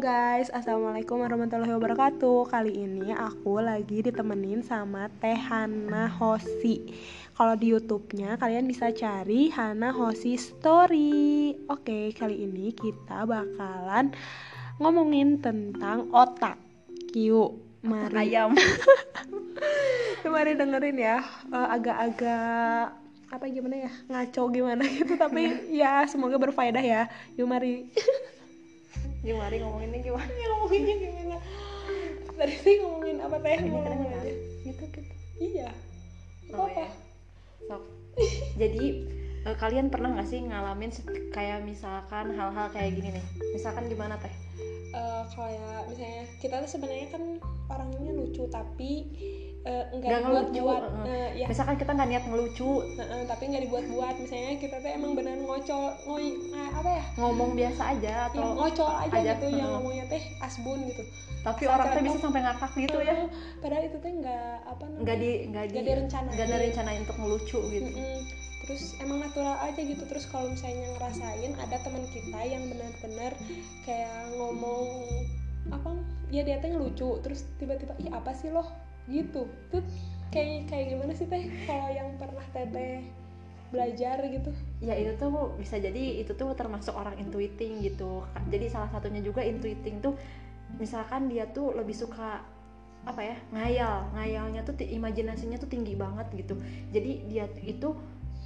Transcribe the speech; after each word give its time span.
guys, 0.00 0.48
Assalamualaikum 0.48 1.20
warahmatullahi 1.20 1.76
wabarakatuh. 1.76 2.48
Kali 2.48 2.72
ini 2.72 3.12
aku 3.12 3.60
lagi 3.60 4.00
ditemenin 4.00 4.64
sama 4.64 5.12
Teh 5.20 5.36
Hana 5.36 6.08
Hosi 6.08 6.88
Kalau 7.36 7.52
di 7.52 7.76
youtube-nya 7.76 8.40
kalian 8.40 8.64
bisa 8.64 8.96
cari 8.96 9.52
Hana 9.52 9.92
Hosi 9.92 10.40
Story. 10.40 11.52
Oke, 11.68 12.16
kali 12.16 12.48
ini 12.48 12.72
kita 12.72 13.28
bakalan 13.28 14.16
ngomongin 14.80 15.36
tentang 15.44 16.08
otak. 16.16 16.56
Yuk, 17.12 17.60
mari. 17.84 18.24
ayam. 18.24 18.56
Mari 20.32 20.56
dengerin 20.56 20.96
ya. 20.96 21.20
Eh, 21.52 21.68
Agak-agak 21.76 22.96
apa 23.30 23.44
gimana 23.52 23.84
ya 23.84 23.92
ngaco 24.08 24.48
gimana 24.48 24.80
gitu. 24.88 25.20
Tapi 25.20 25.68
ya 25.76 26.08
semoga 26.08 26.40
berfaedah 26.40 26.80
ya. 26.80 27.04
Yuk 27.36 27.52
mari 27.52 27.84
gimana 29.20 29.52
ngomonginnya 29.52 30.00
gimana? 30.00 30.30
Ya 30.32 30.46
ngomonginnya 30.54 30.96
gimana? 30.96 31.36
Tadi 32.40 32.54
sih 32.56 32.74
ngomongin 32.80 33.18
apa 33.20 33.36
teh? 33.40 33.52
Kan 33.60 33.66
ngomongin 33.68 34.12
aja 34.16 34.32
gitu 34.64 34.84
gitu. 34.88 35.14
Iya. 35.40 35.70
Oh, 36.56 36.66
apa 36.66 36.80
ya. 36.84 36.90
sok. 37.68 37.82
Jadi 38.56 38.84
eh, 39.44 39.56
kalian 39.56 39.92
pernah 39.92 40.16
nggak 40.16 40.28
sih 40.28 40.40
ngalamin 40.44 40.90
kayak 41.32 41.64
misalkan 41.64 42.32
hal-hal 42.32 42.66
kayak 42.72 42.96
gini 42.96 43.16
nih? 43.16 43.24
Misalkan 43.52 43.88
gimana 43.92 44.16
teh? 44.20 44.32
Eh, 44.90 45.22
kayak 45.36 45.86
misalnya 45.86 46.24
kita 46.42 46.54
tuh 46.66 46.70
sebenarnya 46.70 47.08
kan 47.14 47.22
orangnya 47.70 48.10
lucu 48.10 48.48
tapi 48.50 49.06
eh, 49.60 49.84
Nggak 49.92 50.20
ngelucu, 50.24 50.64
eh, 51.04 51.28
ya. 51.36 51.46
Misalkan 51.46 51.76
kita 51.76 51.92
nggak 51.92 52.08
niat 52.08 52.24
ngelucu. 52.24 52.70
Heeh, 52.96 53.20
tapi 53.28 53.42
nggak 53.52 53.62
dibuat 53.68 53.84
buat. 53.92 54.14
Misalnya 54.16 54.56
kita 54.56 54.76
tuh 54.80 54.90
emang 54.90 55.12
benar 55.12 55.36
ngocol 55.36 55.84
ngoy 56.08 56.26
eh, 56.56 56.70
apa 56.72 56.90
ya? 56.96 57.04
Ngomong 57.20 57.50
biasa 57.52 57.82
aja 57.96 58.08
ya, 58.08 58.20
atau 58.32 58.56
ngocol 58.56 58.88
aja, 58.88 59.16
aja, 59.20 59.32
gitu 59.36 59.46
yang 59.52 59.68
heeh. 59.68 59.74
ngomongnya 59.76 60.04
teh 60.08 60.22
asbun 60.40 60.78
gitu. 60.88 61.02
Tapi 61.40 61.62
asal 61.64 61.72
orang 61.76 61.86
kalian 61.92 62.04
bisa 62.08 62.18
sampai 62.20 62.40
ngakak 62.44 62.72
gitu 62.76 62.98
ya. 63.04 63.14
Heeh, 63.16 63.28
padahal 63.60 63.84
itu 63.84 63.96
tuh 64.00 64.10
nggak 64.10 64.54
apa 64.64 64.84
namanya 64.88 65.02
nggak 65.04 65.16
di 65.20 65.30
nggak 65.52 65.64
di 65.64 65.72
nggak 65.76 65.86
direncanain. 65.88 66.32
nggak 66.36 66.48
direncanain 66.48 67.00
untuk 67.04 67.18
ngelucu 67.20 67.60
gitu. 67.68 67.90
Mm-mm. 67.92 68.20
terus 68.60 68.94
emang 69.02 69.18
natural 69.18 69.56
aja 69.66 69.80
gitu. 69.82 70.04
Terus 70.06 70.24
kalau 70.30 70.46
misalnya 70.52 70.94
ngerasain 70.94 71.52
ada 71.58 71.76
teman 71.82 72.04
kita 72.12 72.40
yang 72.44 72.62
benar-benar 72.70 73.32
kayak 73.82 74.30
ngomong 74.36 74.86
apa 75.68 75.90
ya 76.30 76.46
dia 76.46 76.56
teh 76.62 76.72
lucu 76.72 77.18
terus 77.20 77.44
tiba-tiba 77.58 77.92
ih 78.00 78.08
apa 78.14 78.32
sih 78.32 78.48
loh 78.48 78.64
gitu. 79.08 79.48
Tuh 79.70 79.82
kayak 80.34 80.68
kayak 80.68 80.86
gimana 80.96 81.12
sih 81.14 81.26
teh? 81.26 81.48
Kalau 81.64 81.88
yang 81.88 82.18
pernah 82.20 82.44
teteh 82.52 83.06
belajar 83.70 84.18
gitu. 84.26 84.50
Ya 84.82 84.98
itu 84.98 85.14
tuh 85.16 85.54
bisa 85.56 85.78
jadi 85.78 86.20
itu 86.20 86.34
tuh 86.34 86.52
termasuk 86.58 86.92
orang 86.92 87.16
intuiting 87.22 87.80
gitu. 87.86 88.26
Jadi 88.50 88.66
salah 88.66 88.90
satunya 88.90 89.22
juga 89.22 89.46
intuiting 89.46 90.02
tuh 90.02 90.18
misalkan 90.78 91.30
dia 91.30 91.46
tuh 91.50 91.74
lebih 91.74 91.94
suka 91.94 92.42
apa 93.06 93.20
ya 93.22 93.36
ngayal. 93.54 94.10
Ngayalnya 94.12 94.66
tuh 94.66 94.74
imajinasinya 94.76 95.56
tuh 95.56 95.70
tinggi 95.70 95.94
banget 95.94 96.26
gitu. 96.34 96.58
Jadi 96.90 97.30
dia 97.30 97.46
itu 97.62 97.94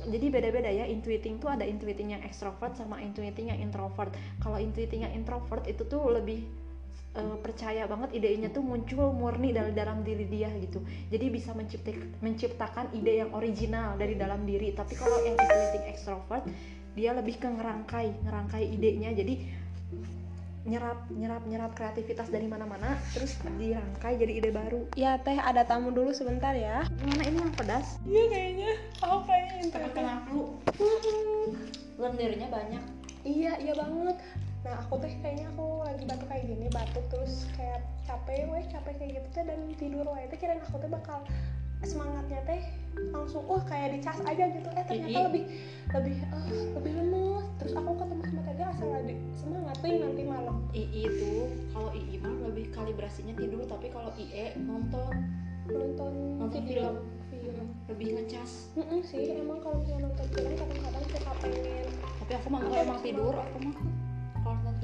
jadi 0.04 0.26
beda-beda 0.28 0.68
ya. 0.68 0.84
Intuiting 0.84 1.40
tuh 1.40 1.48
ada 1.48 1.64
intuiting 1.64 2.12
yang 2.12 2.22
extrovert 2.22 2.76
sama 2.76 3.00
intuiting 3.00 3.48
yang 3.48 3.60
introvert. 3.64 4.12
Kalau 4.44 4.60
intuiting 4.60 5.08
yang 5.08 5.12
introvert 5.16 5.64
itu 5.64 5.88
tuh 5.88 6.04
lebih 6.12 6.44
eh, 7.14 7.36
percaya 7.40 7.86
banget 7.86 8.10
idenya 8.18 8.50
tuh 8.50 8.62
muncul 8.62 9.14
murni 9.14 9.54
dari 9.54 9.70
dalam 9.70 10.02
diri 10.02 10.26
dia 10.26 10.50
gitu. 10.58 10.82
Jadi 11.10 11.26
bisa 11.30 11.54
mencipta- 11.54 12.10
menciptakan 12.20 12.90
ide 12.94 13.22
yang 13.24 13.30
original 13.32 13.94
dari 13.94 14.18
dalam 14.18 14.42
diri. 14.42 14.74
Tapi 14.74 14.94
kalau 14.98 15.22
yang 15.22 15.38
intuiting 15.38 15.86
extrovert 15.88 16.44
dia 16.94 17.10
lebih 17.14 17.38
ke 17.38 17.48
ngerangkai 17.50 18.22
ngerangkai 18.26 18.64
idenya. 18.70 19.10
Jadi 19.14 19.62
nyerap 20.64 20.96
nyerap 21.12 21.44
nyerap 21.44 21.76
kreativitas 21.76 22.32
dari 22.32 22.48
mana-mana 22.48 22.96
terus 23.12 23.36
dirangkai 23.60 24.16
jadi 24.16 24.32
ide 24.40 24.50
baru. 24.50 24.88
Ya 24.96 25.20
teh 25.20 25.36
ada 25.36 25.62
tamu 25.62 25.92
dulu 25.92 26.10
sebentar 26.16 26.56
ya. 26.56 26.88
Gimana? 26.98 27.22
Ini 27.28 27.38
yang 27.38 27.52
pedas. 27.52 28.00
Iya 28.08 28.24
kayaknya. 28.32 28.70
Aku 29.04 29.18
kayaknya 29.28 29.62
tengah-tengah 29.70 30.16
flu. 30.26 30.42
Lendirnya 32.00 32.48
banyak. 32.50 32.84
Iya, 33.24 33.56
iya 33.56 33.72
banget. 33.72 34.16
Nah, 34.64 34.80
aku 34.80 34.96
teh 34.96 35.12
kayaknya 35.20 35.52
aku 35.52 35.84
lagi 35.84 36.04
batuk 36.08 36.28
kayak 36.32 36.44
gini, 36.48 36.66
batuk 36.72 37.04
terus 37.12 37.44
kayak 37.52 37.84
capek, 38.08 38.48
weh 38.48 38.64
capek 38.72 38.96
kayak 38.96 39.10
gitu 39.20 39.28
teh 39.36 39.44
dan 39.44 39.60
tidur 39.76 40.08
weh. 40.08 40.24
Teh 40.32 40.38
kirain 40.40 40.60
aku 40.64 40.80
teh 40.80 40.88
bakal 40.88 41.20
semangatnya 41.84 42.40
teh 42.48 42.64
langsung 43.12 43.44
wah 43.44 43.60
kayak 43.68 43.92
dicas 43.92 44.16
aja 44.24 44.44
gitu. 44.48 44.68
Eh 44.72 44.84
ternyata 44.88 45.28
lebih 45.28 45.44
lebih 45.92 46.16
eh, 46.16 46.64
lebih 46.80 46.92
lemes. 46.96 47.44
Terus 47.60 47.76
aku 47.76 47.92
ketemu 47.92 48.22
sama 48.24 48.42
tadi 48.48 48.62
asal 48.64 48.88
ada 48.88 49.14
semangat 49.36 49.76
tuh 49.84 49.88
nanti 50.00 50.22
malam. 50.24 50.56
II 50.72 50.84
itu 50.96 51.32
kalau 51.76 51.90
II 51.92 52.16
mah 52.24 52.34
lebih 52.48 52.66
kalibrasinya 52.72 53.36
tidur 53.36 53.68
tapi 53.68 53.92
kalau 53.92 54.16
IE 54.16 54.56
nonton. 54.64 55.12
Nonton, 55.64 56.12
Nonton 56.40 56.64
film. 56.64 56.96
Film 57.28 57.68
lebih 57.88 58.16
ngecas. 58.16 58.72
Mm-mm 58.80 59.00
sih. 59.04 59.32
Emang 59.32 59.60
kalau 59.60 59.80
misalnya 59.80 60.08
nonton 60.08 60.26
film 60.32 60.52
kadang-kadang 60.56 61.04
suka 61.12 61.32
pengen. 61.40 61.86
Tapi 62.24 62.32
aku 62.32 62.46
mah 62.48 62.60
kalau 62.64 62.76
emang 62.80 63.00
tidur 63.04 63.34
aku 63.36 63.56
mah 63.60 63.76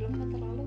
film 0.01 0.17
nggak 0.17 0.31
terlalu 0.33 0.65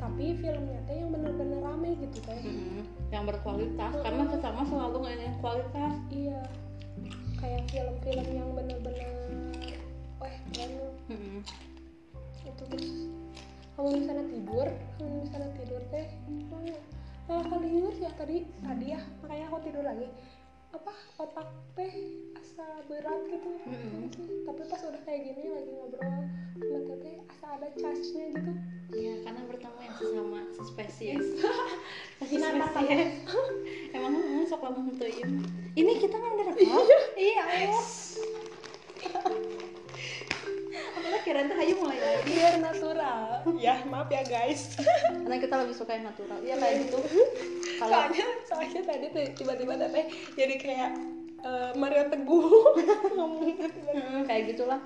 tapi 0.00 0.24
filmnya 0.40 0.80
teh 0.88 0.96
yang 0.96 1.12
bener-bener 1.12 1.60
rame 1.60 1.90
gitu 2.00 2.18
teh 2.24 2.40
Mm-mm. 2.40 2.80
yang 3.12 3.28
berkualitas 3.28 3.92
karena 4.00 4.24
sesama 4.32 4.64
selalu 4.64 4.96
nggak 5.04 5.36
kualitas 5.44 5.92
Iya, 6.08 6.40
kayak 7.36 7.68
film-film 7.68 8.26
yang 8.32 8.48
bener-bener, 8.56 9.12
wah 10.16 10.32
keren. 10.56 10.72
Mm-mm. 11.12 11.44
itu 12.40 12.62
terus 12.72 12.88
kamu 13.76 13.88
misalnya 14.00 14.24
tidur, 14.32 14.68
kamu 14.96 15.14
misalnya 15.28 15.50
tidur 15.60 15.82
teh, 15.92 16.06
malah 17.28 17.46
kali 17.46 17.68
tidur 17.68 17.94
ya 18.00 18.10
tadi 18.16 18.36
tadi 18.64 18.86
ya, 18.96 19.00
makanya 19.20 19.44
aku 19.52 19.58
tidur 19.68 19.84
lagi. 19.84 20.08
Apa 20.70 20.92
otak 21.18 21.48
teh 21.74 21.94
asa 22.38 22.66
berat 22.86 23.22
gitu, 23.26 23.50
Mm-mm. 23.66 24.06
tapi 24.46 24.62
pas 24.70 24.80
udah 24.86 25.02
kayak 25.02 25.20
gini 25.26 25.50
lagi 25.50 25.70
ngobrol 25.74 26.22
sama 26.60 26.78
teteh 26.94 27.16
asa 27.26 27.46
ada 27.58 27.68
charge-nya 27.74 28.26
gitu. 28.38 28.52
Iya, 28.90 29.14
karena 29.26 29.40
bertemu 29.50 29.78
yang 29.82 29.96
sesama 29.98 30.40
sespesies. 30.54 31.26
Sespesies. 32.22 33.10
Emang 33.96 34.12
kamu 34.18 34.46
sok 34.46 34.62
lama 34.66 34.80
hentuin. 34.86 35.30
Ini 35.74 35.92
kita 35.98 36.14
nggak 36.14 36.34
rekam. 36.54 36.84
Iya, 37.18 37.42
Allah. 37.42 37.84
Apalagi 41.30 41.46
kira 41.46 41.54
tuh 41.54 41.56
hayu 41.62 41.74
mulai 41.78 41.98
lagi. 42.02 42.26
Biar 42.26 42.54
natural. 42.58 43.22
Ya 43.54 43.74
maaf 43.86 44.08
ya 44.10 44.22
guys. 44.26 44.74
Karena 45.22 45.36
kita 45.38 45.54
lebih 45.62 45.74
suka 45.78 45.94
yang 45.94 46.10
natural. 46.10 46.38
Iya 46.42 46.54
kayak 46.58 46.74
gitu. 46.86 46.98
Kalau 47.78 47.92
soalnya 47.94 48.26
soalnya 48.42 48.82
tadi 48.82 49.06
tuh 49.14 49.24
tiba-tiba 49.38 49.72
teteh 49.78 50.04
jadi 50.34 50.54
kayak 50.58 50.90
eh, 51.40 51.70
Mario 51.78 52.10
Teguh 52.10 52.50
ngomongnya 53.16 53.54
tiba-tiba. 53.62 53.90
Mm, 53.94 54.20
kayak 54.26 54.42
gitulah. 54.50 54.80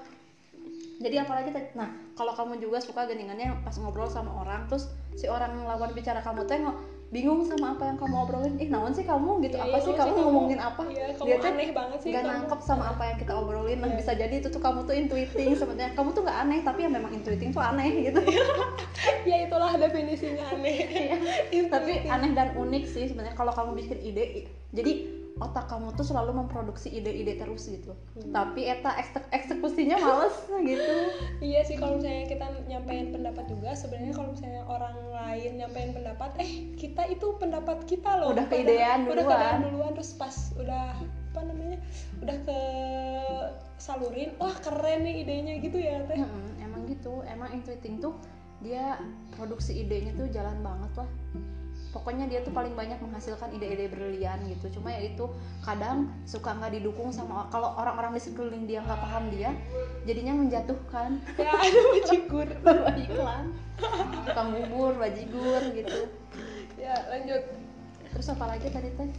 Jadi 0.95 1.17
apalagi 1.17 1.49
nah 1.75 1.89
kalau 2.13 2.37
kamu 2.37 2.61
juga 2.61 2.79
suka 2.79 3.09
geningannya 3.09 3.65
pas 3.65 3.75
ngobrol 3.81 4.07
sama 4.07 4.45
orang 4.45 4.69
terus 4.69 4.93
si 5.17 5.27
orang 5.27 5.65
lawan 5.65 5.91
bicara 5.91 6.21
kamu 6.21 6.45
teh 6.45 6.61
ngo- 6.61 6.79
bingung 7.15 7.47
sama 7.47 7.79
apa 7.79 7.87
yang 7.87 7.97
kamu 8.03 8.15
obrolin. 8.27 8.55
Ih 8.59 8.69
naon 8.75 8.91
sih 8.91 9.07
kamu? 9.07 9.39
Gitu. 9.47 9.55
Iya, 9.55 9.71
apa 9.71 9.77
iya, 9.79 9.87
sih 9.87 9.93
kamu? 9.95 10.15
ngomongin 10.19 10.59
apa? 10.59 10.83
Iya, 10.91 11.07
dia 11.15 11.37
tuh 11.39 11.47
aneh 11.47 11.71
banget 11.71 11.99
sih 12.03 12.11
kamu. 12.11 12.27
nangkep 12.27 12.61
sama 12.67 12.85
apa 12.91 13.03
yang 13.07 13.19
kita 13.23 13.33
obrolin. 13.39 13.79
Nah 13.79 13.89
Iya. 13.95 13.99
bisa 14.03 14.13
jadi 14.19 14.35
itu 14.43 14.49
tuh 14.51 14.59
kamu 14.59 14.83
tuh 14.83 14.95
intuiting 14.99 15.55
sebenarnya. 15.55 15.95
Kamu 15.95 16.11
tuh 16.11 16.27
nggak 16.27 16.39
aneh 16.43 16.59
tapi 16.67 16.79
ya 16.83 16.91
memang 16.91 17.15
intuiting 17.15 17.55
tuh 17.55 17.63
aneh 17.63 18.11
gitu. 18.11 18.19
Ya 19.25 19.45
itulah 19.45 19.77
definisinya 19.77 20.49
aneh. 20.53 20.77
Iya. 21.55 21.69
tapi 21.71 22.09
aneh 22.09 22.35
dan 22.35 22.57
unik 22.57 22.85
sih 22.89 23.05
sebenarnya 23.07 23.37
kalau 23.39 23.55
kamu 23.55 23.79
bikin 23.79 23.99
ide. 24.01 24.49
Jadi 24.75 25.14
otak 25.37 25.67
kamu 25.67 25.91
tuh 25.93 26.03
selalu 26.05 26.31
memproduksi 26.37 26.89
ide-ide 26.89 27.35
terus 27.35 27.67
gitu. 27.67 27.91
Hmm. 28.15 28.31
tapi 28.31 28.65
eta 28.65 28.95
eksek- 28.95 29.27
eksekusinya 29.29 29.99
males 29.99 30.37
gitu. 30.71 30.95
Iya 31.41 31.61
sih 31.63 31.75
kalau 31.75 31.99
misalnya 31.99 32.27
kita 32.29 32.47
nyampein 32.65 33.11
pendapat 33.11 33.45
juga 33.47 33.75
sebenarnya 33.75 34.13
kalau 34.13 34.31
misalnya 34.31 34.63
orang 34.65 34.95
lain 35.11 35.51
nyampein 35.57 35.91
pendapat 35.91 36.31
eh 36.39 36.51
kita 36.75 37.03
itu 37.09 37.27
pendapat 37.35 37.83
kita 37.83 38.15
loh 38.15 38.31
Udah 38.31 38.47
keidean 38.47 39.05
udah 39.05 39.15
duluan. 39.17 39.27
keidean 39.29 39.59
duluan 39.65 39.91
terus 39.93 40.13
pas 40.15 40.35
udah 40.55 40.95
apa 41.03 41.41
namanya 41.43 41.79
udah 42.21 42.37
ke 42.41 42.59
salurin 43.77 44.31
wah 44.39 44.55
keren 44.57 45.03
nih 45.03 45.27
idenya 45.27 45.55
gitu 45.59 45.77
ya 45.77 45.99
teh. 46.07 46.15
Mm-mm, 46.15 46.63
emang 46.63 46.87
gitu. 46.87 47.27
Emang 47.27 47.51
intuiting 47.51 47.99
tuh 47.99 48.15
dia 48.63 48.97
produksi 49.31 49.77
idenya 49.77 50.15
tuh 50.15 50.31
jalan 50.31 50.63
banget 50.63 50.95
lah 50.95 51.09
pokoknya 51.95 52.27
dia 52.27 52.43
tuh 52.43 52.51
paling 52.51 52.75
banyak 52.75 52.99
menghasilkan 52.99 53.55
ide-ide 53.55 53.87
brilian 53.87 54.43
gitu. 54.51 54.83
Cuma 54.83 54.91
ya 54.91 55.07
itu 55.07 55.31
kadang 55.63 56.11
suka 56.27 56.51
nggak 56.59 56.75
didukung 56.75 57.15
sama 57.15 57.47
kalau 57.55 57.71
orang-orang 57.79 58.19
di 58.19 58.23
sekeliling 58.27 58.67
dia 58.67 58.83
nggak 58.83 58.99
paham 58.99 59.31
dia 59.31 59.55
jadinya 60.03 60.35
menjatuhkan. 60.35 61.23
Ya 61.45 61.55
ada 61.55 61.81
bajigur 61.95 62.49
iklan. 63.07 63.47
Tukang 64.27 64.49
bubur 64.51 64.99
bajigur 64.99 65.63
gitu. 65.71 66.11
Ya 66.75 66.99
lanjut. 67.07 67.43
Terus 68.11 68.27
apa 68.35 68.45
lagi 68.51 68.67
tadi 68.75 68.91
teh? 68.99 69.11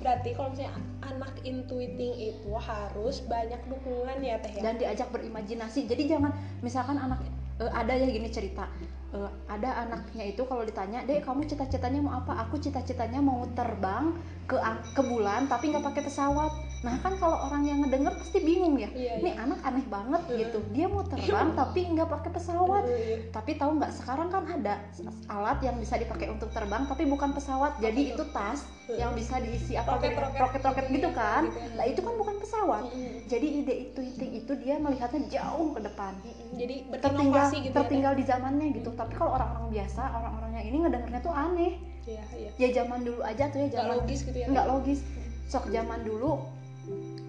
Berarti 0.00 0.32
kalau 0.32 0.48
misalnya 0.50 0.74
anak 1.04 1.34
intuiting 1.44 2.14
itu 2.16 2.50
harus 2.56 3.20
banyak 3.28 3.60
dukungan 3.68 4.18
ya 4.24 4.40
teh 4.42 4.52
ya? 4.58 4.62
Dan 4.64 4.74
diajak 4.80 5.12
berimajinasi. 5.12 5.86
Jadi 5.86 6.02
jangan 6.08 6.32
misalkan 6.64 6.96
anak 6.98 7.20
eh, 7.60 7.70
ada 7.70 7.92
ya 7.94 8.08
gini 8.08 8.32
cerita 8.32 8.66
Eh, 9.10 9.30
ada 9.50 9.82
anaknya 9.82 10.22
itu 10.30 10.46
kalau 10.46 10.62
ditanya 10.62 11.02
dek 11.02 11.26
kamu 11.26 11.42
cita-citanya 11.42 11.98
mau 11.98 12.14
apa? 12.22 12.46
Aku 12.46 12.62
cita-citanya 12.62 13.18
mau 13.18 13.42
terbang 13.58 14.14
ke 14.46 14.54
ke 14.94 15.02
bulan 15.02 15.50
tapi 15.50 15.74
nggak 15.74 15.82
pakai 15.82 16.02
pesawat 16.06 16.52
nah 16.80 16.96
kan 16.96 17.12
kalau 17.20 17.36
orang 17.44 17.68
yang 17.68 17.84
ngedenger 17.84 18.16
pasti 18.16 18.40
bingung 18.40 18.80
ya. 18.80 18.88
Iya, 18.90 19.20
ini 19.20 19.30
anak 19.36 19.60
aneh 19.60 19.84
banget 19.84 20.22
Iya. 20.26 20.36
gitu. 20.48 20.58
Dia 20.72 20.86
mau 20.88 21.04
terbang 21.04 21.52
tapi 21.60 21.80
nggak 21.86 22.08
pakai 22.08 22.30
pesawat. 22.32 22.84
Iya. 22.88 23.16
tapi 23.30 23.50
tahu 23.54 23.70
nggak 23.76 23.92
sekarang 23.92 24.28
kan 24.28 24.48
ada 24.48 24.74
alat 25.28 25.58
yang 25.60 25.76
bisa 25.76 26.00
dipakai 26.00 26.32
untuk 26.32 26.48
terbang 26.50 26.88
tapi 26.88 27.04
bukan 27.04 27.36
pesawat. 27.36 27.76
Jadi 27.78 28.16
itu 28.16 28.24
tas 28.32 28.64
yang 28.90 29.12
bisa 29.12 29.36
diisi 29.38 29.76
apa 29.76 30.00
Roket-roket. 30.00 30.40
roket-roket 30.40 30.86
gitu 30.88 31.08
kan? 31.12 31.46
Gitu 31.46 31.60
ya. 31.60 31.76
nah 31.76 31.84
itu 31.84 32.00
kan 32.00 32.14
bukan 32.16 32.36
pesawat. 32.40 32.82
Jadi 33.28 33.46
ide 33.60 33.74
itu 33.86 34.00
itu 34.00 34.24
itu 34.40 34.52
dia 34.56 34.74
melihatnya 34.76 35.20
jauh 35.28 35.76
ke 35.76 35.80
depan. 35.84 36.12
Jadi 36.56 36.74
tertinggal 36.96 37.44
gitu 37.52 37.70
tertinggal 37.70 38.12
di 38.16 38.24
zamannya 38.24 38.66
gitu. 38.72 38.90
Tapi 38.92 39.12
kalau 39.14 39.36
orang-orang 39.36 39.68
biasa 39.70 40.00
orang-orang 40.10 40.50
yang 40.56 40.66
ini 40.66 40.76
ngedengernya 40.88 41.20
tuh 41.20 41.34
aneh. 41.36 41.72
Ya 42.08 42.24
iya 42.32 42.48
iya. 42.48 42.50
Ya 42.56 42.68
zaman 42.74 43.04
dulu 43.04 43.20
aja 43.20 43.52
tuh 43.52 43.60
ya 43.60 43.68
zaman 43.70 44.00
logis 44.00 44.24
gitu 44.24 44.38
ya 44.40 44.48
nggak 44.48 44.64
logis. 44.66 45.04
Sok 45.46 45.68
zaman 45.68 46.00
dulu 46.02 46.40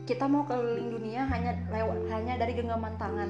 kita 0.10 0.26
mau 0.28 0.44
keliling 0.44 0.92
dunia 0.92 1.24
hanya 1.30 1.56
lewat 1.70 2.10
hanya 2.12 2.36
dari 2.42 2.58
genggaman 2.58 2.96
tangan. 2.98 3.30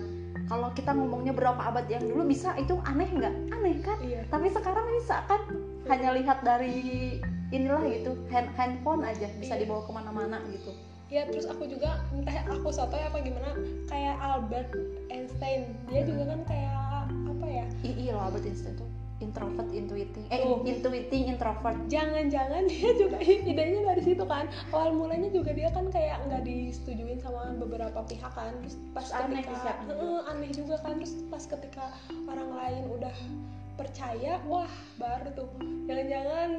Kalau 0.50 0.68
kita 0.76 0.92
ngomongnya 0.92 1.32
berapa 1.32 1.60
abad 1.60 1.88
yang 1.88 2.04
dulu 2.04 2.28
bisa 2.28 2.52
itu 2.60 2.76
aneh 2.84 3.08
nggak? 3.08 3.36
Aneh 3.56 3.76
kan? 3.80 3.98
Iya. 4.04 4.28
Tapi 4.28 4.48
sekarang 4.52 4.84
bisa 5.00 5.24
kan? 5.30 5.42
Hanya 5.88 6.12
lihat 6.12 6.44
dari 6.44 7.20
inilah 7.52 7.84
gitu 7.88 8.16
hand, 8.32 8.52
handphone 8.60 9.04
aja 9.04 9.32
bisa 9.40 9.56
Iya. 9.56 9.64
dibawa 9.64 9.88
ke 9.88 9.92
mana-mana 9.96 10.38
gitu. 10.52 10.76
Ya 11.12 11.28
terus 11.28 11.48
aku 11.48 11.68
juga 11.68 12.04
entah 12.16 12.48
aku 12.48 12.72
soto 12.72 12.96
apa 12.96 13.20
gimana 13.20 13.56
kayak 13.88 14.16
Albert 14.20 14.72
Einstein. 15.12 15.76
Dia 15.92 16.08
juga 16.08 16.36
kan 16.36 16.40
kayak 16.48 17.08
apa 17.12 17.46
ya? 17.48 17.66
Iya 17.84 18.12
loh 18.16 18.24
Albert 18.32 18.48
Einstein 18.48 18.76
tuh 18.76 18.91
introvert 19.22 19.70
intuiting 19.70 20.26
eh 20.34 20.42
Tuh. 20.42 20.66
intuiting 20.66 21.24
introvert. 21.32 21.78
Jangan-jangan 21.88 22.68
dia 22.72 22.92
juga 22.98 23.18
idenya 23.22 23.82
dari 23.94 24.02
situ 24.02 24.24
kan. 24.26 24.50
Awal 24.74 24.98
mulanya 24.98 25.30
juga 25.30 25.54
dia 25.54 25.70
kan 25.70 25.88
kayak 25.94 26.26
nggak 26.28 26.44
disetujuin 26.44 27.22
sama 27.22 27.54
beberapa 27.56 28.02
pihak 28.10 28.34
kan. 28.34 28.52
Terus 28.66 28.76
pas 28.92 29.08
aneh 29.14 29.46
ketika 29.46 29.54
bisa. 29.54 29.72
Heeh, 29.88 30.20
aneh 30.28 30.52
juga 30.52 30.76
kan. 30.82 30.94
Terus 31.00 31.14
pas 31.30 31.44
ketika 31.46 31.86
orang 32.28 32.50
lain 32.52 32.84
udah 32.90 33.16
percaya 33.80 34.42
wah 34.50 34.70
baru 34.98 35.30
tuh. 35.38 35.50
Jangan-jangan 35.88 36.50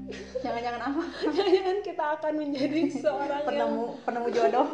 jangan-jangan 0.44 0.82
apa? 0.82 1.04
Jangan 1.34 1.76
kita 1.82 2.04
akan 2.18 2.32
menjadi 2.38 2.80
seorang 3.02 3.42
yang 3.42 3.48
penemu 3.50 3.84
penemu 4.06 4.28
jodoh 4.30 4.66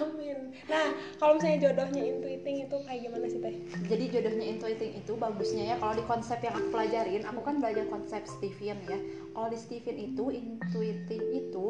amin. 0.00 0.38
Nah 0.66 0.86
kalau 1.22 1.38
misalnya 1.38 1.58
jodohnya 1.70 2.02
intuiting 2.02 2.56
itu 2.66 2.76
kayak 2.82 3.00
gimana 3.06 3.26
sih 3.30 3.40
teh? 3.40 3.54
Jadi 3.86 4.04
jodohnya 4.10 4.46
intuiting 4.50 4.92
itu 4.98 5.12
bagusnya 5.14 5.64
ya 5.74 5.76
kalau 5.78 5.94
di 5.94 6.04
konsep 6.06 6.38
yang 6.42 6.54
aku 6.56 6.68
pelajarin 6.74 7.22
aku 7.26 7.40
kan 7.42 7.56
belajar 7.62 7.84
konsep 7.86 8.22
Steven 8.26 8.78
ya. 8.90 8.98
Kalau 9.34 9.48
di 9.50 9.58
Steven 9.58 9.96
itu 9.98 10.24
intuiting 10.30 11.24
itu 11.34 11.66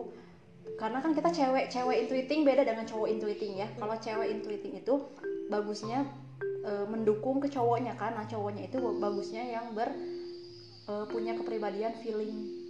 karena 0.74 0.98
kan 0.98 1.12
kita 1.14 1.30
cewek 1.30 1.70
cewek 1.70 1.96
intuiting 2.06 2.42
beda 2.42 2.62
dengan 2.66 2.84
cowok 2.88 3.08
intuiting 3.12 3.52
ya. 3.60 3.68
Kalau 3.76 3.94
cewek 4.00 4.28
intuiting 4.32 4.74
itu 4.80 4.94
bagusnya 5.52 6.08
e, 6.64 6.72
mendukung 6.88 7.38
ke 7.38 7.48
cowoknya 7.52 7.94
kan. 7.94 8.16
Nah 8.16 8.26
cowoknya 8.26 8.66
itu 8.66 8.80
bagusnya 8.80 9.42
yang 9.44 9.76
ber 9.76 9.92
e, 10.88 10.92
punya 11.12 11.36
kepribadian 11.38 11.94
feeling. 12.00 12.64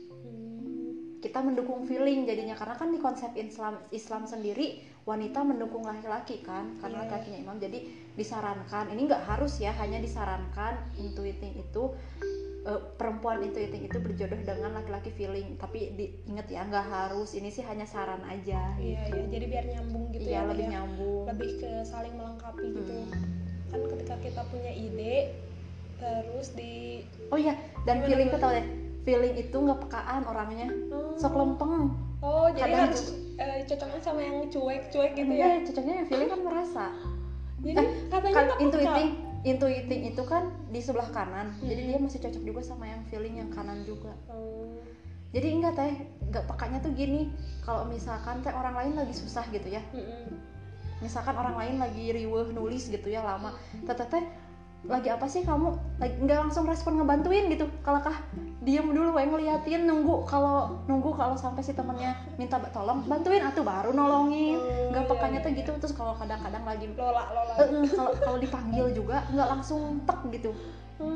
Kita 1.24 1.40
mendukung 1.40 1.88
feeling 1.88 2.28
jadinya 2.28 2.52
karena 2.52 2.76
kan 2.76 2.92
di 2.92 3.00
konsep 3.00 3.32
Islam 3.32 3.80
Islam 3.88 4.28
sendiri 4.28 4.84
wanita 5.04 5.40
mendukung 5.40 5.84
laki-laki 5.84 6.40
kan 6.40 6.80
karena 6.80 6.96
Iya. 6.96 7.02
laki-lakinya 7.04 7.38
imam 7.40 7.56
jadi 7.58 7.78
disarankan 8.14 8.88
ini 8.88 9.04
nggak 9.04 9.24
harus 9.24 9.58
ya 9.58 9.72
hanya 9.74 10.00
disarankan 10.00 10.80
intuiting 10.96 11.52
itu 11.54 11.92
eh, 12.64 12.80
perempuan 12.96 13.44
intuiting 13.44 13.84
itu 13.84 14.00
berjodoh 14.00 14.40
dengan 14.40 14.72
laki-laki 14.72 15.12
feeling 15.12 15.60
tapi 15.60 15.92
diinget 15.92 16.48
ya 16.48 16.64
nggak 16.64 16.86
harus 16.86 17.32
ini 17.32 17.48
sih 17.48 17.60
hanya 17.60 17.84
saran 17.84 18.24
aja 18.24 18.72
iya 18.74 19.04
gitu. 19.04 19.14
iya 19.14 19.26
jadi 19.28 19.46
biar 19.46 19.64
nyambung 19.68 20.04
gitu 20.10 20.24
Iya, 20.24 20.40
ya 20.40 20.48
lebih 20.48 20.64
ya. 20.64 20.72
nyambung 20.72 21.22
lebih 21.28 21.50
ke 21.60 21.70
saling 21.84 22.14
melengkapi 22.14 22.66
gitu 22.72 22.92
Hmm. 22.94 23.12
kan 23.70 23.80
ketika 23.90 24.14
kita 24.22 24.40
punya 24.48 24.72
ide 24.72 25.34
terus 25.94 26.54
di 26.54 27.04
oh 27.28 27.36
iya 27.36 27.52
dan 27.82 28.00
Gimana, 28.00 28.06
feeling 28.06 28.28
gimana? 28.30 28.42
tau 28.42 28.52
deh 28.52 28.66
feeling 29.02 29.34
itu 29.36 29.56
nggak 29.58 29.80
pekaan 29.82 30.22
orangnya 30.24 30.68
oh, 30.88 31.12
sok 31.14 31.34
lempeng 31.34 31.92
oh 32.18 32.48
jadi 32.48 32.72
Kadang 32.72 32.82
harus 32.88 33.02
eh, 33.34 33.60
cocoknya 33.66 34.00
sama 34.00 34.20
yang 34.22 34.36
cuek-cuek 34.46 35.12
gitu 35.16 35.32
ya? 35.34 35.46
Iya, 35.46 35.66
cocoknya 35.66 35.94
yang 36.02 36.06
feeling 36.06 36.31
kan 36.31 36.40
merasa. 36.42 36.84
Jadi 37.64 37.84
katanya 38.12 38.34
kan 38.34 38.46
intuiting 38.60 39.08
intuiting 39.44 40.02
itu 40.08 40.22
kan 40.25 40.42
di 40.72 40.81
sebelah 40.81 41.08
kanan. 41.12 41.52
Jadi 41.60 41.81
Hmm. 41.84 41.90
dia 41.92 41.98
masih 42.00 42.19
cocok 42.25 42.42
juga 42.42 42.60
sama 42.64 42.88
yang 42.88 43.04
feeling 43.08 43.40
yang 43.40 43.50
kanan 43.52 43.84
juga. 43.84 44.16
Oh, 44.28 44.81
jadi 45.32 45.48
enggak 45.52 45.75
teh. 45.76 45.94
Enggak 46.25 46.44
pekanya 46.48 46.78
tuh 46.81 46.92
gini. 46.96 47.28
Kalau 47.60 47.84
misalkan 47.84 48.40
teh 48.40 48.52
orang 48.52 48.75
lain 48.76 48.92
lagi 48.96 49.14
susah 49.16 49.44
gitu 49.52 49.69
ya. 49.69 49.82
Mm-mm. 49.92 50.52
misalkan 51.02 51.37
orang 51.37 51.58
lain 51.58 51.76
lagi 51.82 52.16
riweh 52.16 52.48
nulis 52.54 52.88
gitu 52.88 53.12
ya 53.12 53.20
lama. 53.20 53.52
Teteh 53.84 54.08
teh 54.08 54.25
lagi 54.84 55.08
apa 55.08 55.25
sih 55.25 55.40
kamu? 55.40 55.96
Lagi 55.96 56.16
nggak 56.20 56.38
langsung 56.48 56.69
respon 56.69 57.00
ngebantuin 57.00 57.48
gitu. 57.48 57.64
Kalau 57.81 58.04
kah 58.04 58.20
diem 58.60 58.84
dulu 58.84 59.16
yang 59.16 59.32
ngeliatin 59.32 59.88
nunggu 59.88 60.28
kalau 60.28 60.84
nunggu 60.84 61.12
kalau 61.16 61.36
sampai 61.36 61.64
si 61.64 61.72
temennya 61.72 62.16
minta 62.36 62.60
tolong 62.72 63.04
bantuin 63.08 63.40
atau 63.40 63.64
baru 63.64 63.96
nolongin. 63.96 64.60
Oh, 64.60 64.92
nggak 64.92 65.04
iya, 65.04 65.10
pekanya 65.10 65.38
iya, 65.40 65.44
tuh 65.44 65.50
iya. 65.52 65.58
gitu 65.64 65.70
terus 65.81 65.94
kalau 65.96 66.12
kadang-kadang 66.20 66.64
lagi 66.69 66.86
lola 66.92 67.25
lola 67.32 67.52
Eh, 67.60 67.69
eh, 67.69 67.90
kalau 67.96 68.12
kalau 68.20 68.38
dipanggil 68.40 68.86
juga 68.92 69.25
nggak 69.32 69.48
langsung 69.48 70.04
tek 70.04 70.20
gitu. 70.36 70.52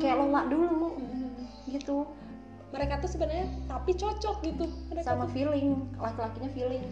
Kayak 0.01 0.17
lola 0.25 0.41
dulu. 0.49 0.97
Mm. 0.97 1.29
gitu. 1.69 2.09
Mereka 2.73 3.01
tuh 3.01 3.09
sebenarnya 3.09 3.45
tapi 3.69 3.93
cocok 3.93 4.35
gitu. 4.45 4.65
Mereka 4.89 5.05
sama 5.05 5.29
tuh. 5.29 5.33
feeling 5.37 5.85
laki-lakinya 6.01 6.49
feeling. 6.53 6.85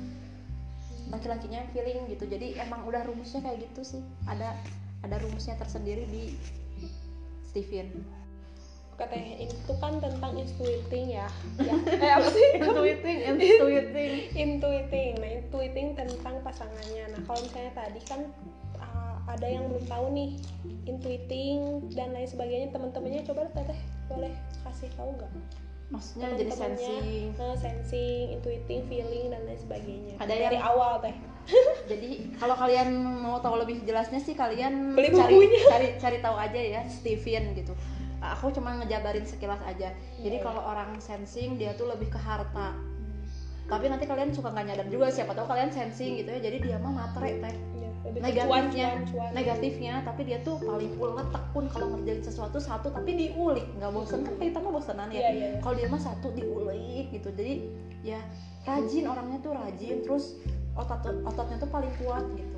Laki-lakinya 1.09 1.65
feeling 1.73 2.05
gitu. 2.05 2.29
Jadi 2.29 2.61
emang 2.61 2.85
udah 2.85 3.01
rumusnya 3.01 3.41
kayak 3.41 3.65
gitu 3.65 3.97
sih. 3.97 4.01
Ada 4.29 4.53
ada 5.05 5.15
rumusnya 5.21 5.57
tersendiri 5.57 6.05
di 6.09 6.33
Steven. 7.57 8.05
Katanya 9.01 9.33
itu 9.41 9.73
kan 9.81 9.97
tentang 9.97 10.37
intuiting 10.37 11.17
ya. 11.17 11.25
Ya. 11.57 11.73
Eh 12.05 12.11
apa 12.13 12.29
sih? 12.29 12.61
Intuiting 12.61 13.17
intuiting. 13.33 14.13
Intuiting. 14.37 15.11
Nah 15.17 15.29
intuiting 15.41 15.87
tentang 15.97 16.37
pasangannya. 16.45 17.17
Nah 17.17 17.21
kalau 17.25 17.41
misalnya 17.41 17.73
tadi 17.73 18.01
kan 18.05 18.29
uh, 18.77 19.17
ada 19.25 19.47
yang 19.49 19.65
belum 19.73 19.89
tahu 19.89 20.05
nih 20.13 20.37
intuiting 20.85 21.81
dan 21.97 22.13
lain 22.13 22.29
sebagainya 22.29 22.69
teman-temannya 22.69 23.25
coba 23.25 23.49
teteh 23.57 23.81
boleh 24.05 24.33
kasih 24.61 24.89
tahu 24.93 25.09
nggak 25.17 25.33
maksudnya 25.87 26.35
jadi 26.35 26.51
sensing. 26.51 27.31
Eh, 27.31 27.55
sensing 27.55 28.23
intuiting 28.33 28.81
feeling 28.85 29.25
dan 29.29 29.41
lain 29.43 29.55
sebagainya. 29.55 30.13
Ada 30.17 30.33
dari 30.33 30.55
yang- 30.55 30.67
awal 30.67 30.99
teh 30.99 31.15
jadi 31.91 32.09
kalau 32.35 32.53
kalian 32.53 32.91
mau 33.17 33.39
tahu 33.39 33.55
lebih 33.57 33.79
jelasnya 33.81 34.19
sih 34.19 34.35
kalian 34.35 34.91
Beli 34.93 35.09
cari 35.09 35.31
bukunya. 35.33 35.63
cari 35.65 35.87
cari 35.95 36.17
tahu 36.19 36.35
aja 36.35 36.59
ya 36.59 36.81
Steven 36.85 37.55
gitu. 37.55 37.71
Aku 38.17 38.49
cuma 38.49 38.75
ngejabarin 38.75 39.23
sekilas 39.23 39.61
aja. 39.61 39.93
Jadi 40.17 40.35
Iya. 40.35 40.43
kalau 40.43 40.59
orang 40.59 40.97
sensing 40.97 41.55
dia 41.55 41.71
tuh 41.71 41.87
lebih 41.87 42.09
ke 42.09 42.17
harta. 42.17 42.75
Tapi 43.63 43.87
nanti 43.87 44.03
kalian 44.03 44.31
suka 44.31 44.49
nggak 44.49 44.65
nyadar 44.65 44.87
juga 44.87 45.07
siapa 45.07 45.31
tahu 45.31 45.43
kalian 45.45 45.69
sensing 45.69 46.17
gitu 46.17 46.29
ya. 46.29 46.39
Jadi 46.41 46.57
dia 46.61 46.75
mah 46.77 46.91
matre 46.93 47.37
teh 47.37 47.55
lebih 48.05 48.19
negatifnya. 48.21 48.47
cuan, 48.47 48.65
cuan, 48.71 48.97
cuan. 49.09 49.29
negatifnya 49.33 49.93
tapi 50.05 50.21
dia 50.27 50.37
tuh 50.45 50.55
paling 50.61 50.93
ulet 50.95 51.27
tekun 51.33 51.65
kalau 51.71 51.87
ngerjain 51.95 52.21
sesuatu 52.21 52.57
satu 52.61 52.87
tapi 52.93 53.11
diulik. 53.17 53.65
Nggak 53.79 53.91
bosen 53.91 54.19
kan 54.23 54.33
kita 54.37 54.59
mah 54.61 54.71
bosenan 54.71 55.09
ya. 55.09 55.19
Iya, 55.19 55.29
iya. 55.33 55.49
kalau 55.59 55.75
dia 55.75 55.87
mah 55.89 56.01
satu 56.01 56.27
diulik 56.31 57.05
gitu. 57.11 57.29
Jadi 57.33 57.53
ya 58.05 58.19
rajin 58.63 59.05
orangnya 59.09 59.39
tuh 59.41 59.51
rajin. 59.57 59.97
Terus 60.05 60.37
otot 60.77 61.01
ototnya 61.25 61.57
tuh 61.57 61.69
paling 61.71 61.91
kuat 61.99 62.25
gitu. 62.37 62.57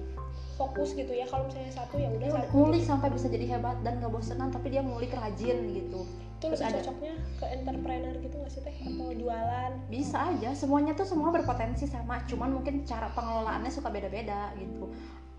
Fokus 0.59 0.91
gitu 0.91 1.11
ya. 1.15 1.25
Kalau 1.25 1.47
misalnya 1.47 1.71
satu 1.71 1.95
ya 1.95 2.09
udah 2.11 2.27
satu. 2.35 2.51
ngulik 2.51 2.83
sampai 2.83 3.07
bisa 3.15 3.27
jadi 3.31 3.45
hebat 3.57 3.79
dan 3.81 4.03
nggak 4.03 4.11
bosenan 4.11 4.51
tapi 4.51 4.75
dia 4.75 4.83
ngulik 4.83 5.15
rajin 5.15 5.57
gitu. 5.71 6.03
Itu 6.39 6.55
terus 6.55 6.63
ada- 6.63 6.79
cocoknya 6.79 7.13
ke 7.35 7.45
entrepreneur 7.51 8.15
gitu 8.15 8.35
nggak 8.39 8.51
sih 8.51 8.61
teh? 8.63 8.75
Atau 8.75 9.11
jualan? 9.11 9.71
Bisa 9.91 10.31
aja. 10.35 10.55
Semuanya 10.55 10.95
tuh 10.95 11.07
semua 11.07 11.31
berpotensi 11.31 11.87
sama. 11.87 12.23
Cuman 12.27 12.59
mungkin 12.59 12.83
cara 12.87 13.11
pengelolaannya 13.11 13.71
suka 13.71 13.87
beda-beda 13.91 14.51
gitu 14.55 14.87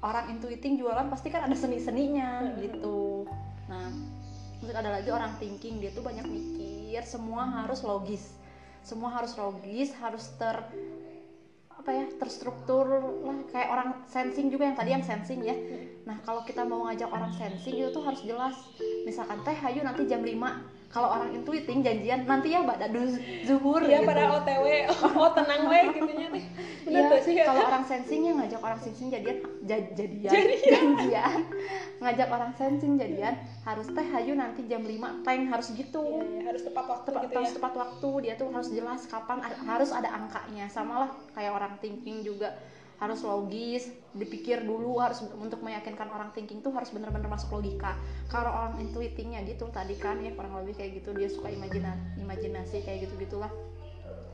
orang 0.01 0.33
intuiting 0.33 0.81
jualan 0.81 1.07
pasti 1.13 1.29
kan 1.29 1.45
ada 1.45 1.57
seni-seninya 1.57 2.57
gitu. 2.61 3.29
Nah 3.69 3.93
terus 4.61 4.77
ada 4.77 4.93
lagi 4.93 5.09
orang 5.09 5.33
thinking 5.41 5.81
dia 5.81 5.93
tuh 5.93 6.05
banyak 6.05 6.25
mikir 6.29 7.03
semua 7.05 7.65
harus 7.65 7.85
logis. 7.85 8.37
Semua 8.81 9.13
harus 9.13 9.37
logis 9.37 9.93
harus 10.01 10.25
ter 10.41 10.57
apa 11.69 11.91
ya 11.97 12.07
terstruktur 12.17 12.85
lah. 13.25 13.41
Kayak 13.53 13.69
orang 13.73 13.89
sensing 14.09 14.49
juga 14.49 14.69
yang 14.69 14.77
tadi 14.77 14.91
yang 14.97 15.05
sensing 15.05 15.41
ya. 15.45 15.57
Nah 16.09 16.17
kalau 16.25 16.45
kita 16.45 16.65
mau 16.65 16.89
ngajak 16.89 17.09
orang 17.09 17.33
sensing 17.37 17.77
itu 17.77 17.89
tuh 17.93 18.05
harus 18.05 18.21
jelas. 18.25 18.57
Misalkan 19.05 19.45
teh 19.45 19.57
hayu 19.57 19.85
nanti 19.85 20.09
jam 20.09 20.25
5 20.25 20.80
kalau 20.91 21.07
orang 21.09 21.31
intuiting 21.33 21.81
janjian 21.81 22.27
nanti 22.27 22.51
ya 22.51 22.61
pada 22.61 22.91
zuhur 23.47 23.79
Iya 23.81 24.03
gitu. 24.03 24.11
pada 24.11 24.23
OTW, 24.33 24.67
oh 25.17 25.31
tenang 25.31 25.63
we 25.65 25.81
gitunya. 25.89 26.29
Bener 26.81 27.07
Iya, 27.13 27.23
ya. 27.23 27.45
kalau 27.47 27.63
orang 27.63 27.85
sensing 27.85 28.21
ya 28.25 28.33
ngajak 28.35 28.59
orang 28.59 28.81
sensing 28.81 29.07
jadian 29.07 29.39
ja- 29.63 29.91
jadian 29.93 30.33
janjian 30.67 31.41
ngajak 31.99 32.29
orang 32.29 32.51
sensing 32.53 32.97
jadian 32.97 33.37
harus 33.63 33.87
teh 33.87 34.03
hayu 34.03 34.35
nanti 34.35 34.65
jam 34.65 34.83
5 34.83 35.23
teng 35.23 35.47
harus 35.47 35.71
gitu 35.71 36.03
Iya, 36.03 36.25
iya, 36.27 36.41
harus 36.51 36.63
tepat 36.65 36.85
waktu 36.89 37.07
tepat 37.07 37.23
gitu 37.23 37.31
ya. 37.31 37.39
harus 37.39 37.53
tepat 37.55 37.73
waktu 37.77 38.11
dia 38.21 38.35
tuh 38.35 38.49
harus 38.51 38.69
jelas 38.73 39.01
kapan 39.07 39.39
harus 39.45 39.91
ada 39.93 40.09
angkanya 40.11 40.67
sama 40.67 41.07
lah 41.07 41.11
kayak 41.31 41.53
orang 41.53 41.75
thinking 41.79 42.25
juga 42.25 42.57
harus 43.01 43.25
logis 43.25 43.89
dipikir 44.13 44.61
dulu 44.61 45.01
harus 45.01 45.25
untuk 45.33 45.65
meyakinkan 45.65 46.13
orang 46.13 46.29
thinking 46.37 46.61
tuh 46.61 46.69
harus 46.71 46.93
bener-bener 46.93 47.27
masuk 47.27 47.57
logika. 47.57 47.97
Kalau 48.29 48.53
orang 48.53 48.77
intuitingnya 48.79 49.41
gitu 49.49 49.73
tadi 49.73 49.97
kan 49.97 50.21
ya 50.21 50.37
kurang 50.37 50.53
lebih 50.61 50.77
kayak 50.77 51.01
gitu 51.01 51.17
dia 51.17 51.33
suka 51.33 51.49
imajina 51.49 51.97
imajinasi 52.21 52.85
kayak 52.85 53.09
gitu 53.09 53.17
gitulah 53.17 53.49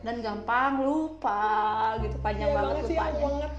dan 0.05 0.23
gampang 0.23 0.87
lupa 0.87 1.97
gitu 1.99 2.15
panjang 2.23 2.53
Iya 2.53 2.57
banget 2.63 2.75
banget 2.79 2.91
lupanya. 2.95 3.23
banget. 3.27 3.51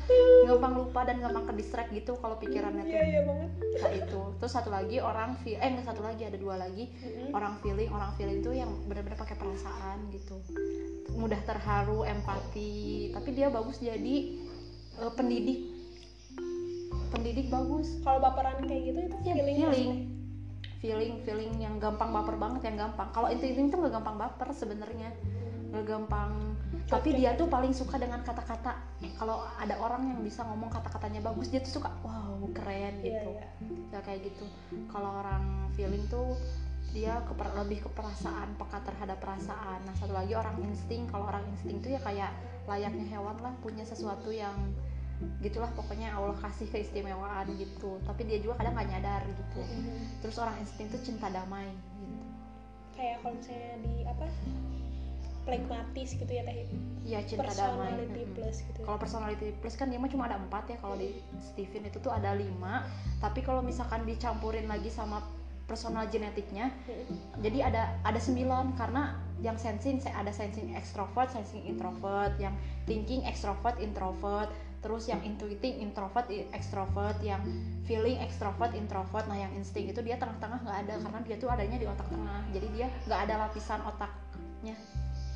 gampang 0.47 0.73
lupa 0.79 0.99
dan 1.03 1.15
gampang 1.19 1.43
ke 1.43 1.53
distract 1.59 1.89
gitu 1.91 2.13
kalau 2.15 2.35
pikirannya 2.39 2.83
tuh. 2.87 2.93
Iya, 2.93 3.03
iya 3.03 3.21
banget. 3.27 3.49
kayak 3.77 3.93
itu 4.05 4.21
terus 4.39 4.53
satu 4.53 4.69
lagi 4.71 4.97
orang 5.03 5.35
feel 5.43 5.59
eh 5.59 5.67
enggak 5.67 5.91
satu 5.91 6.01
lagi 6.07 6.23
ada 6.23 6.37
dua 6.39 6.55
lagi. 6.55 6.87
Mm-mm. 7.03 7.35
orang 7.35 7.59
feeling 7.59 7.89
orang 7.91 8.11
feeling 8.15 8.39
tuh 8.39 8.53
yang 8.55 8.69
benar-benar 8.87 9.19
pakai 9.19 9.35
perasaan 9.35 10.07
gitu. 10.13 10.39
Mudah 11.19 11.41
terharu 11.43 12.07
empati 12.07 13.11
tapi 13.11 13.29
dia 13.35 13.51
bagus 13.51 13.81
jadi 13.81 14.46
eh, 14.97 15.11
pendidik. 15.13 15.59
Pendidik 17.07 17.47
bagus. 17.47 18.01
Kalau 18.03 18.19
baperan 18.19 18.61
kayak 18.67 18.81
gitu 18.91 18.99
itu 19.07 19.15
ya, 19.23 19.33
feeling. 19.35 19.57
feeling. 19.57 19.91
feeling 20.77 21.13
feeling 21.25 21.53
yang 21.57 21.81
gampang 21.81 22.13
baper 22.13 22.37
banget 22.37 22.69
yang 22.69 22.77
gampang. 22.87 23.09
Kalau 23.09 23.33
itu 23.33 23.49
itu 23.49 23.65
tuh 23.65 23.81
nggak 23.81 23.93
gampang 23.97 24.17
baper 24.21 24.49
sebenarnya. 24.53 25.09
Nggak 25.73 25.85
gampang. 25.89 26.53
Tapi 26.87 27.17
dia 27.17 27.33
tuh 27.33 27.49
paling 27.49 27.73
suka 27.73 27.97
dengan 27.97 28.21
kata-kata. 28.21 28.77
Kalau 29.17 29.41
ada 29.57 29.75
orang 29.81 30.05
yang 30.05 30.19
bisa 30.21 30.45
ngomong 30.45 30.69
kata-katanya 30.69 31.25
bagus 31.25 31.49
dia 31.49 31.59
tuh 31.65 31.81
suka 31.81 31.89
wow 32.05 32.37
keren 32.53 33.01
Iya, 33.01 33.09
gitu. 33.09 33.29
iya. 33.33 33.47
ya 33.91 33.99
kayak 34.05 34.29
gitu. 34.29 34.45
Kalau 34.93 35.17
orang 35.25 35.67
feeling 35.73 36.05
tuh 36.07 36.37
dia 36.95 37.19
keper- 37.27 37.55
lebih 37.57 37.83
ke 37.83 37.89
perasaan 37.91 38.55
peka 38.55 38.79
terhadap 38.85 39.17
perasaan. 39.19 39.81
Nah 39.83 39.95
satu 39.97 40.13
lagi 40.13 40.37
orang 40.37 40.55
insting. 40.63 41.09
Kalau 41.09 41.27
orang 41.27 41.43
insting 41.51 41.81
tuh 41.81 41.97
ya 41.97 41.99
kayak 42.05 42.31
layaknya 42.69 43.05
hewan 43.17 43.35
lah 43.41 43.53
punya 43.59 43.83
sesuatu 43.83 44.29
yang 44.29 44.55
gitulah 45.41 45.69
pokoknya 45.73 46.13
Allah 46.13 46.37
kasih 46.37 46.69
keistimewaan 46.69 47.49
gitu 47.57 47.97
tapi 48.05 48.25
dia 48.25 48.37
juga 48.37 48.61
kadang 48.61 48.77
nggak 48.77 48.89
nyadar 48.93 49.21
gitu 49.25 49.61
Mm-mm. 49.65 50.21
terus 50.21 50.37
orang 50.37 50.53
insting 50.61 50.87
tuh 50.89 51.01
cinta 51.01 51.27
damai 51.29 51.65
gitu 51.69 52.05
Kayak 52.97 53.21
kalau 53.21 53.37
misalnya 53.37 53.73
di 53.85 53.93
apa? 54.09 54.25
Pragmatis 55.45 56.09
gitu 56.17 56.27
ya 56.27 56.43
teh. 56.43 56.65
ya 57.07 57.19
cinta 57.23 57.47
damai 57.55 57.93
Personality 57.95 58.21
Mm-mm. 58.25 58.35
plus 58.35 58.57
gitu. 58.67 58.79
kalau 58.83 58.97
personality 58.99 59.47
plus 59.63 59.75
kan 59.79 59.87
dia 59.87 59.95
mah 59.95 60.11
cuma 60.11 60.27
ada 60.27 60.35
empat 60.35 60.67
ya 60.67 60.77
kalau 60.83 60.99
di 60.99 61.17
Steven 61.39 61.87
itu 61.87 61.97
tuh 62.03 62.11
ada 62.11 62.35
lima 62.35 62.83
tapi 63.23 63.39
kalau 63.41 63.63
misalkan 63.63 64.03
dicampurin 64.03 64.67
lagi 64.67 64.91
sama 64.91 65.23
personal 65.63 66.03
genetiknya 66.11 66.67
Mm-mm. 66.85 67.41
jadi 67.41 67.71
ada 67.71 67.83
ada 68.03 68.19
sembilan 68.19 68.75
karena 68.75 69.15
yang 69.37 69.53
sensing 69.55 70.01
ada 70.09 70.33
sensing 70.33 70.73
extrovert, 70.73 71.29
sensing 71.29 71.61
introvert, 71.69 72.33
yang 72.41 72.57
thinking 72.89 73.21
extrovert, 73.23 73.77
introvert, 73.77 74.49
terus 74.87 75.11
yang 75.11 75.19
intuiting 75.19 75.83
introvert, 75.83 76.31
extrovert, 76.55 77.19
yang 77.19 77.43
feeling 77.83 78.15
extrovert, 78.23 78.71
introvert. 78.71 79.27
Nah, 79.27 79.35
yang 79.35 79.51
insting 79.51 79.91
itu 79.91 79.99
dia 79.99 80.15
tengah-tengah 80.15 80.63
nggak 80.63 80.77
ada 80.87 80.93
karena 81.03 81.19
dia 81.27 81.35
tuh 81.35 81.51
adanya 81.51 81.75
di 81.75 81.83
otak 81.83 82.07
tengah. 82.07 82.39
Jadi 82.55 82.67
dia 82.71 82.87
nggak 83.03 83.19
ada 83.27 83.33
lapisan 83.43 83.83
otaknya. 83.83 84.75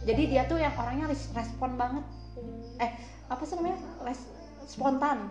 Jadi 0.08 0.24
dia 0.32 0.48
tuh 0.48 0.56
yang 0.56 0.72
orangnya 0.80 1.12
res- 1.12 1.36
respon 1.36 1.76
banget. 1.76 2.00
Hmm, 2.40 2.80
Eh, 2.80 2.92
apa 3.28 3.44
sih 3.44 3.60
namanya? 3.60 3.76
Res- 4.08 4.32
spontan. 4.64 5.28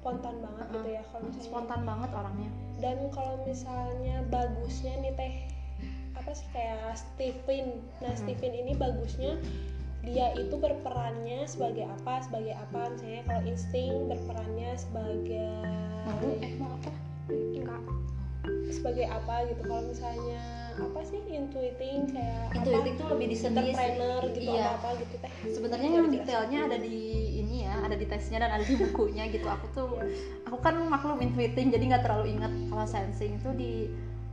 spontan 0.00 0.40
banget 0.40 0.66
gitu 0.72 0.88
ya 0.96 1.02
kalau 1.12 1.28
misalnya. 1.28 1.44
Spontan 1.44 1.80
banget 1.84 2.10
orangnya. 2.16 2.50
Dan 2.80 2.96
kalau 3.12 3.36
misalnya 3.44 4.16
bagusnya 4.32 4.96
nih 5.04 5.12
teh 5.12 5.32
apa 6.16 6.32
sih 6.32 6.48
kayak 6.56 6.96
Stephen. 6.96 7.84
Nah, 8.00 8.08
Mhm. 8.08 8.20
Stephen 8.24 8.52
ini 8.56 8.72
bagusnya 8.72 9.36
dia 10.00 10.32
itu 10.32 10.56
berperannya 10.56 11.44
sebagai 11.44 11.84
apa? 11.86 12.24
Sebagai 12.24 12.56
apa? 12.56 12.88
Misalnya 12.88 13.22
kalau 13.24 13.42
insting 13.44 13.92
berperannya 14.08 14.70
sebagai 14.74 15.52
Mau 16.08 16.30
eh 16.40 16.52
mau 16.56 16.72
apa? 16.74 16.92
Enggak. 17.30 17.82
sebagai 18.70 19.04
apa 19.04 19.44
gitu. 19.46 19.60
Kalau 19.62 19.82
misalnya 19.84 20.42
apa 20.80 21.00
sih 21.04 21.20
intuiting 21.28 22.08
kayak 22.08 22.54
Intuiting 22.56 22.94
apa? 22.96 23.00
tuh 23.02 23.06
lebih 23.12 23.26
sih. 23.36 23.46
entrepreneur 23.52 24.22
gitu 24.32 24.40
Iya. 24.48 24.64
apa, 24.64 24.78
apa 24.80 24.88
gitu 24.96 25.14
teh. 25.20 25.32
sebenarnya 25.52 25.88
yang 25.92 26.06
detailnya 26.08 26.58
ada 26.64 26.76
di 26.80 26.96
ini 27.36 27.56
ya 27.68 27.74
ada 27.84 27.96
di 27.98 28.06
tesnya 28.08 28.38
dan 28.40 28.50
ada 28.56 28.64
di 28.64 28.74
bukunya 28.78 29.28
gitu 29.28 29.44
aku 29.44 29.66
tuh 29.74 29.88
aku 30.46 30.56
kan 30.58 30.80
maklum 30.80 31.20
intuiting 31.20 31.68
jadi 31.68 31.84
nggak 31.84 32.02
terlalu 32.06 32.32
ingat 32.32 32.52
kalau 32.70 32.86
sensing 32.86 33.36
itu 33.36 33.50
di 33.52 33.72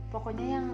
pokoknya 0.08 0.46
yang 0.60 0.66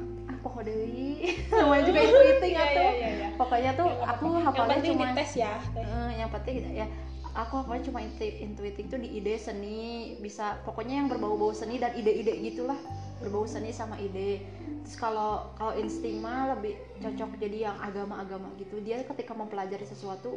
pokok 0.44 0.62
deui. 0.68 1.32
Namanya 1.56 1.82
juga 1.88 2.00
intuiting 2.04 2.52
Iya, 2.54 2.64
atau 2.68 2.84
iya, 2.84 2.92
iya, 2.92 3.08
iya. 3.16 3.28
pokoknya 3.40 3.70
tuh 3.74 3.88
aku 4.04 4.26
hafalnya 4.44 4.78
cuma 4.84 5.04
dites 5.16 5.32
ya. 5.34 5.52
Eh, 5.72 6.10
yang 6.20 6.30
penting 6.30 6.56
ya 6.76 6.86
aku 7.34 7.52
hafalnya 7.64 7.82
cuma 7.90 7.98
intu- 8.04 8.38
intuiting 8.38 8.86
tuh 8.92 9.00
di 9.00 9.08
ide 9.18 9.34
seni. 9.40 10.14
Bisa 10.20 10.60
pokoknya 10.68 11.02
yang 11.02 11.08
berbau-bau 11.08 11.50
seni 11.56 11.80
dan 11.80 11.96
ide-ide 11.96 12.36
gitulah. 12.44 12.78
Berbau 13.24 13.48
seni 13.48 13.72
sama 13.72 13.96
ide. 13.98 14.44
Terus 14.84 15.00
kalau 15.00 15.48
kalau 15.56 15.72
insting 15.80 16.20
mah 16.20 16.54
lebih 16.54 16.76
cocok 17.00 17.40
jadi 17.40 17.72
yang 17.72 17.76
agama-agama 17.80 18.52
gitu 18.60 18.84
dia 18.84 19.00
ketika 19.00 19.32
mempelajari 19.32 19.88
sesuatu 19.88 20.36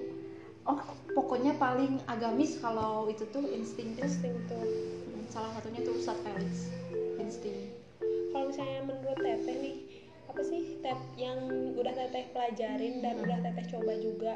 oh 0.68 0.80
pokoknya 1.16 1.56
paling 1.60 2.00
agamis 2.08 2.56
kalau 2.64 3.12
itu 3.12 3.28
tuh 3.30 3.44
insting. 3.52 3.94
Tuh 4.00 4.08
insting 4.08 4.36
tuh. 4.48 4.64
Hmm, 4.64 5.28
salah 5.28 5.52
satunya 5.60 5.84
tuh 5.84 6.00
Ustadz 6.00 6.24
Felix. 6.24 6.72
Insting 7.20 7.67
teteh 9.20 9.56
nih. 9.60 9.76
Apa 10.28 10.42
sih 10.44 10.78
tet 10.84 11.00
yang 11.18 11.40
udah 11.74 11.94
teteh 11.96 12.30
pelajarin 12.36 13.02
dan 13.02 13.16
udah 13.22 13.38
teteh 13.42 13.66
coba 13.78 13.94
juga? 13.98 14.34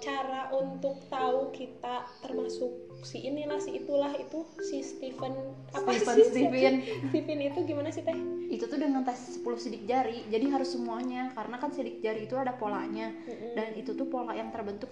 Cara 0.00 0.48
untuk 0.56 0.96
tahu 1.12 1.52
kita 1.52 2.08
termasuk 2.24 2.72
si 3.04 3.20
inilah 3.20 3.60
si 3.60 3.84
itulah 3.84 4.12
itu 4.16 4.48
si 4.64 4.80
Stephen 4.80 5.32
apa 5.76 5.92
Stephen 5.92 6.16
sih? 6.16 6.24
Stephen 6.32 6.74
Stephen. 7.12 7.38
Itu 7.44 7.58
gimana 7.68 7.88
sih 7.92 8.00
teh? 8.00 8.16
Itu 8.48 8.64
tuh 8.64 8.80
dengan 8.80 9.04
tes 9.04 9.20
10 9.36 9.60
sidik 9.60 9.84
jari. 9.84 10.24
Jadi 10.32 10.46
harus 10.48 10.72
semuanya 10.72 11.30
karena 11.36 11.60
kan 11.60 11.68
sidik 11.70 12.00
jari 12.00 12.24
itu 12.24 12.32
ada 12.36 12.56
polanya. 12.56 13.12
Mm-mm. 13.28 13.52
dan 13.56 13.74
itu 13.76 13.92
tuh 13.92 14.06
pola 14.08 14.32
yang 14.32 14.48
terbentuk 14.54 14.88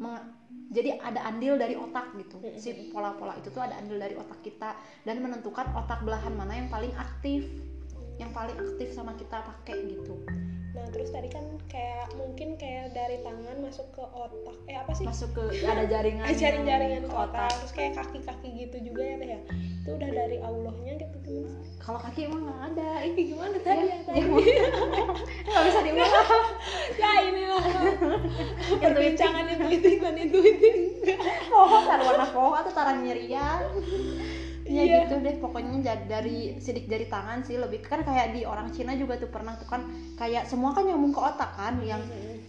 meng- 0.00 0.32
jadi 0.72 0.96
ada 0.96 1.28
andil 1.28 1.60
dari 1.60 1.76
otak 1.76 2.16
gitu. 2.16 2.40
Mm-mm. 2.40 2.56
si 2.56 2.88
pola-pola 2.88 3.36
itu 3.36 3.52
tuh 3.52 3.60
ada 3.60 3.76
andil 3.76 4.00
dari 4.00 4.16
otak 4.16 4.40
kita. 4.40 4.72
Dan 5.04 5.20
menentukan 5.20 5.76
otak 5.76 6.00
belahan 6.08 6.32
mana 6.32 6.56
yang 6.56 6.72
paling 6.72 6.96
aktif 6.96 7.44
yang 8.22 8.32
paling 8.32 8.54
aktif 8.54 8.88
sama 8.94 9.12
kita 9.18 9.42
pakai 9.42 9.76
gitu. 9.90 10.14
Nah 10.72 10.88
terus 10.88 11.12
tadi 11.12 11.28
kan 11.28 11.44
kayak 11.68 12.14
mungkin 12.16 12.56
kayak 12.56 12.96
dari 12.96 13.20
tangan 13.20 13.60
masuk 13.60 13.84
ke 13.92 14.02
otak. 14.02 14.56
Eh 14.70 14.76
apa 14.78 14.92
sih? 14.96 15.04
Masuk 15.04 15.34
ke 15.36 15.44
ada 15.72 15.84
jaringan 15.84 16.24
Eh, 16.24 16.36
jaring-jaringan 16.38 17.04
ke 17.04 17.10
ke 17.10 17.16
otak. 17.18 17.50
terus 17.60 17.72
kayak 17.74 17.92
kaki-kaki 17.98 18.48
gitu 18.56 18.76
juga 18.80 19.02
ya 19.04 19.14
teh 19.20 19.28
ya? 19.36 19.40
Itu 19.82 19.90
udah 19.98 20.10
dari 20.14 20.38
Allahnya 20.40 20.92
gitu 21.02 21.16
gimana 21.22 21.60
kalau 21.82 21.98
kaki 21.98 22.30
emang 22.30 22.46
nggak 22.46 22.60
ada. 22.72 22.90
Eh 23.04 23.10
gimana 23.18 23.56
tadi 23.58 23.84
ya, 23.90 23.98
tadi? 24.06 24.20
Nggak 25.50 25.62
bisa 25.66 25.80
diulang 25.82 26.14
ya 26.94 27.10
inilah. 27.26 27.64
Perbincangan 28.78 29.44
intuitif 29.50 29.98
dan 29.98 30.14
intuitif 30.14 30.74
pohon 31.52 31.82
taruh 31.84 32.04
warna 32.14 32.26
atau 32.32 32.72
taruh 32.72 32.96
nyerian 33.02 33.60
ya 34.72 34.82
Iya. 34.82 34.98
gitu 35.04 35.14
deh 35.20 35.36
pokoknya 35.36 35.78
dari 36.08 36.56
sidik 36.56 36.88
jari 36.88 37.06
tangan 37.06 37.44
sih 37.44 37.60
lebih 37.60 37.84
kan 37.84 38.00
kayak 38.00 38.32
di 38.32 38.42
orang 38.42 38.72
Cina 38.72 38.96
juga 38.96 39.20
tuh 39.20 39.28
pernah 39.28 39.54
tuh 39.54 39.68
kan 39.68 39.84
kayak 40.16 40.48
semua 40.48 40.72
kan 40.72 40.88
nyambung 40.88 41.12
ke 41.12 41.20
otak 41.20 41.50
kan 41.54 41.76
yang 41.82 42.00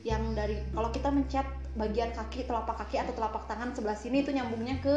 yang 0.04 0.24
dari 0.32 0.60
kalau 0.72 0.90
kita 0.90 1.10
mencet 1.10 1.48
bagian 1.74 2.14
kaki 2.14 2.46
telapak 2.46 2.76
kaki 2.78 3.02
atau 3.02 3.14
telapak 3.14 3.50
tangan 3.50 3.74
sebelah 3.74 3.98
sini 3.98 4.22
itu 4.22 4.30
nyambungnya 4.30 4.78
ke 4.78 4.96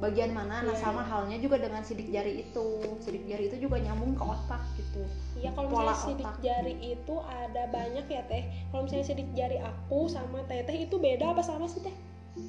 bagian 0.00 0.32
mana 0.32 0.60
nah 0.60 0.72
Iya, 0.72 0.80
sama 0.80 1.02
halnya 1.02 1.36
juga 1.38 1.56
dengan 1.56 1.80
sidik 1.80 2.08
jari 2.08 2.42
itu 2.42 2.66
sidik 2.98 3.24
jari 3.24 3.46
itu 3.46 3.56
juga 3.60 3.76
nyambung 3.78 4.16
ke 4.16 4.24
otak 4.24 4.62
gitu 4.74 5.04
Iya 5.36 5.50
kalau 5.52 5.68
Pola 5.70 5.92
misalnya 5.92 6.02
sidik 6.02 6.26
otak. 6.26 6.42
jari 6.42 6.74
itu 6.82 7.14
ada 7.22 7.62
banyak 7.68 8.06
ya 8.06 8.22
teh. 8.26 8.42
Kalau 8.68 8.82
misalnya 8.84 9.06
sidik 9.06 9.28
jari 9.32 9.56
aku 9.56 10.04
sama 10.06 10.44
teteh 10.44 10.84
itu 10.84 10.96
beda 10.98 11.32
apa 11.32 11.40
sama 11.40 11.64
sih 11.64 11.80
teh? 11.80 11.94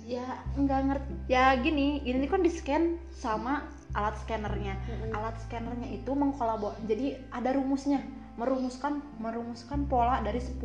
Ya 0.06 0.26
nggak 0.58 0.82
ngerti. 0.88 1.14
Ya 1.32 1.56
gini 1.58 2.04
ini 2.06 2.28
kan 2.30 2.42
di 2.46 2.52
scan 2.52 3.00
sama 3.12 3.66
alat 3.92 4.16
scannernya. 4.24 4.76
Mm-mm. 4.88 5.12
alat 5.18 5.36
scannernya 5.46 5.90
itu 5.92 6.12
mengkolabor 6.14 6.78
jadi 6.86 7.20
ada 7.34 7.56
rumusnya. 7.56 8.02
Merumuskan 8.40 9.04
merumuskan 9.20 9.86
pola 9.92 10.24
dari 10.24 10.40
10 10.40 10.58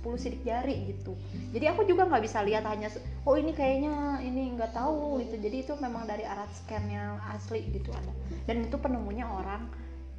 10 0.00 0.20
sidik 0.20 0.42
jari 0.44 0.94
gitu. 0.96 1.14
Jadi 1.52 1.64
aku 1.68 1.84
juga 1.84 2.08
nggak 2.08 2.24
bisa 2.24 2.40
lihat 2.42 2.64
hanya 2.64 2.88
oh 3.28 3.36
ini 3.36 3.52
kayaknya 3.52 4.20
ini 4.24 4.56
nggak 4.56 4.72
tahu 4.72 5.20
gitu. 5.20 5.36
Jadi 5.38 5.56
itu 5.68 5.72
memang 5.78 6.08
dari 6.08 6.24
alat 6.24 6.48
scan 6.52 6.84
yang 6.88 7.20
asli 7.32 7.68
gitu 7.70 7.92
ada. 7.92 8.12
Dan 8.48 8.64
itu 8.64 8.76
penemunya 8.80 9.28
orang 9.28 9.68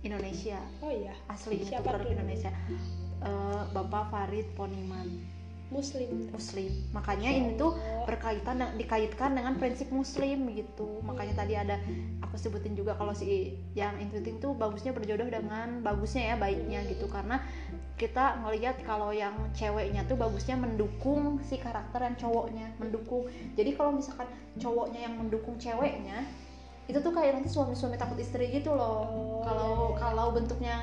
Indonesia. 0.06 0.62
Oh 0.86 0.94
iya. 0.94 1.18
asli 1.26 1.66
itu 1.66 1.74
Siapa 1.74 1.90
produk 1.90 2.06
tuh? 2.06 2.14
Indonesia. 2.14 2.52
Eh, 3.26 3.64
Bapak 3.74 4.14
Farid 4.14 4.48
Poniman 4.54 5.35
muslim. 5.74 6.30
Muslim. 6.30 6.72
Makanya 6.94 7.30
ini 7.34 7.58
tuh 7.58 7.74
berkaitan 8.06 8.62
dikaitkan 8.78 9.34
dengan 9.34 9.58
prinsip 9.58 9.90
Muslim 9.90 10.50
gitu. 10.54 11.02
Makanya 11.02 11.34
tadi 11.42 11.54
ada 11.58 11.82
aku 12.22 12.38
sebutin 12.38 12.78
juga 12.78 12.94
kalau 12.94 13.18
si 13.18 13.58
yang 13.74 13.98
intuiting 13.98 14.38
tuh 14.38 14.54
bagusnya 14.54 14.94
berjodoh 14.94 15.26
dengan 15.26 15.82
bagusnya 15.82 16.34
ya 16.34 16.36
baiknya 16.38 16.86
gitu. 16.86 17.10
Karena 17.10 17.42
kita 17.96 18.44
ngelihat 18.44 18.84
kalau 18.84 19.10
yang 19.16 19.34
ceweknya 19.56 20.04
tuh 20.06 20.20
bagusnya 20.20 20.60
mendukung 20.60 21.42
si 21.42 21.58
karakter 21.58 22.04
yang 22.04 22.16
cowoknya 22.20 22.68
mendukung. 22.78 23.26
Jadi 23.58 23.72
kalau 23.74 23.96
misalkan 23.98 24.30
cowoknya 24.62 25.10
yang 25.10 25.16
mendukung 25.18 25.58
ceweknya 25.58 26.24
itu 26.86 27.02
tuh 27.02 27.10
kayak 27.10 27.42
nanti 27.42 27.50
suami-suami 27.50 27.98
takut 27.98 28.20
istri 28.22 28.54
gitu 28.54 28.70
loh. 28.78 29.10
Oh, 29.10 29.42
kalau 29.42 29.74
iya. 29.74 29.98
kalau 29.98 30.26
bentuknya 30.30 30.76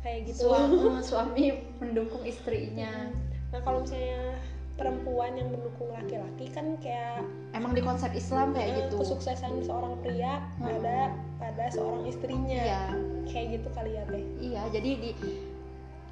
kayak 0.00 0.32
gitu. 0.32 0.48
suami 0.48 1.04
suami 1.10 1.44
mendukung 1.76 2.24
istrinya 2.24 3.12
nah 3.50 3.60
kalau 3.66 3.82
misalnya 3.82 4.38
perempuan 4.80 5.36
yang 5.36 5.52
mendukung 5.52 5.92
laki-laki 5.92 6.46
kan 6.54 6.78
kayak 6.80 7.20
emang 7.52 7.76
di 7.76 7.82
konsep 7.84 8.08
Islam 8.16 8.56
kayak 8.56 8.68
eh, 8.70 8.76
gitu. 8.86 9.04
kesuksesan 9.04 9.60
seorang 9.66 10.00
pria 10.00 10.40
Hmm. 10.56 10.72
ada 10.80 11.12
pada 11.36 11.64
seorang 11.68 12.08
istrinya. 12.08 12.62
Iya. 12.64 12.82
Kayak 13.28 13.46
gitu 13.60 13.68
kali 13.76 13.90
ya 13.92 14.02
teh. 14.08 14.24
Iya 14.40 14.62
jadi 14.72 14.90
di 14.96 15.10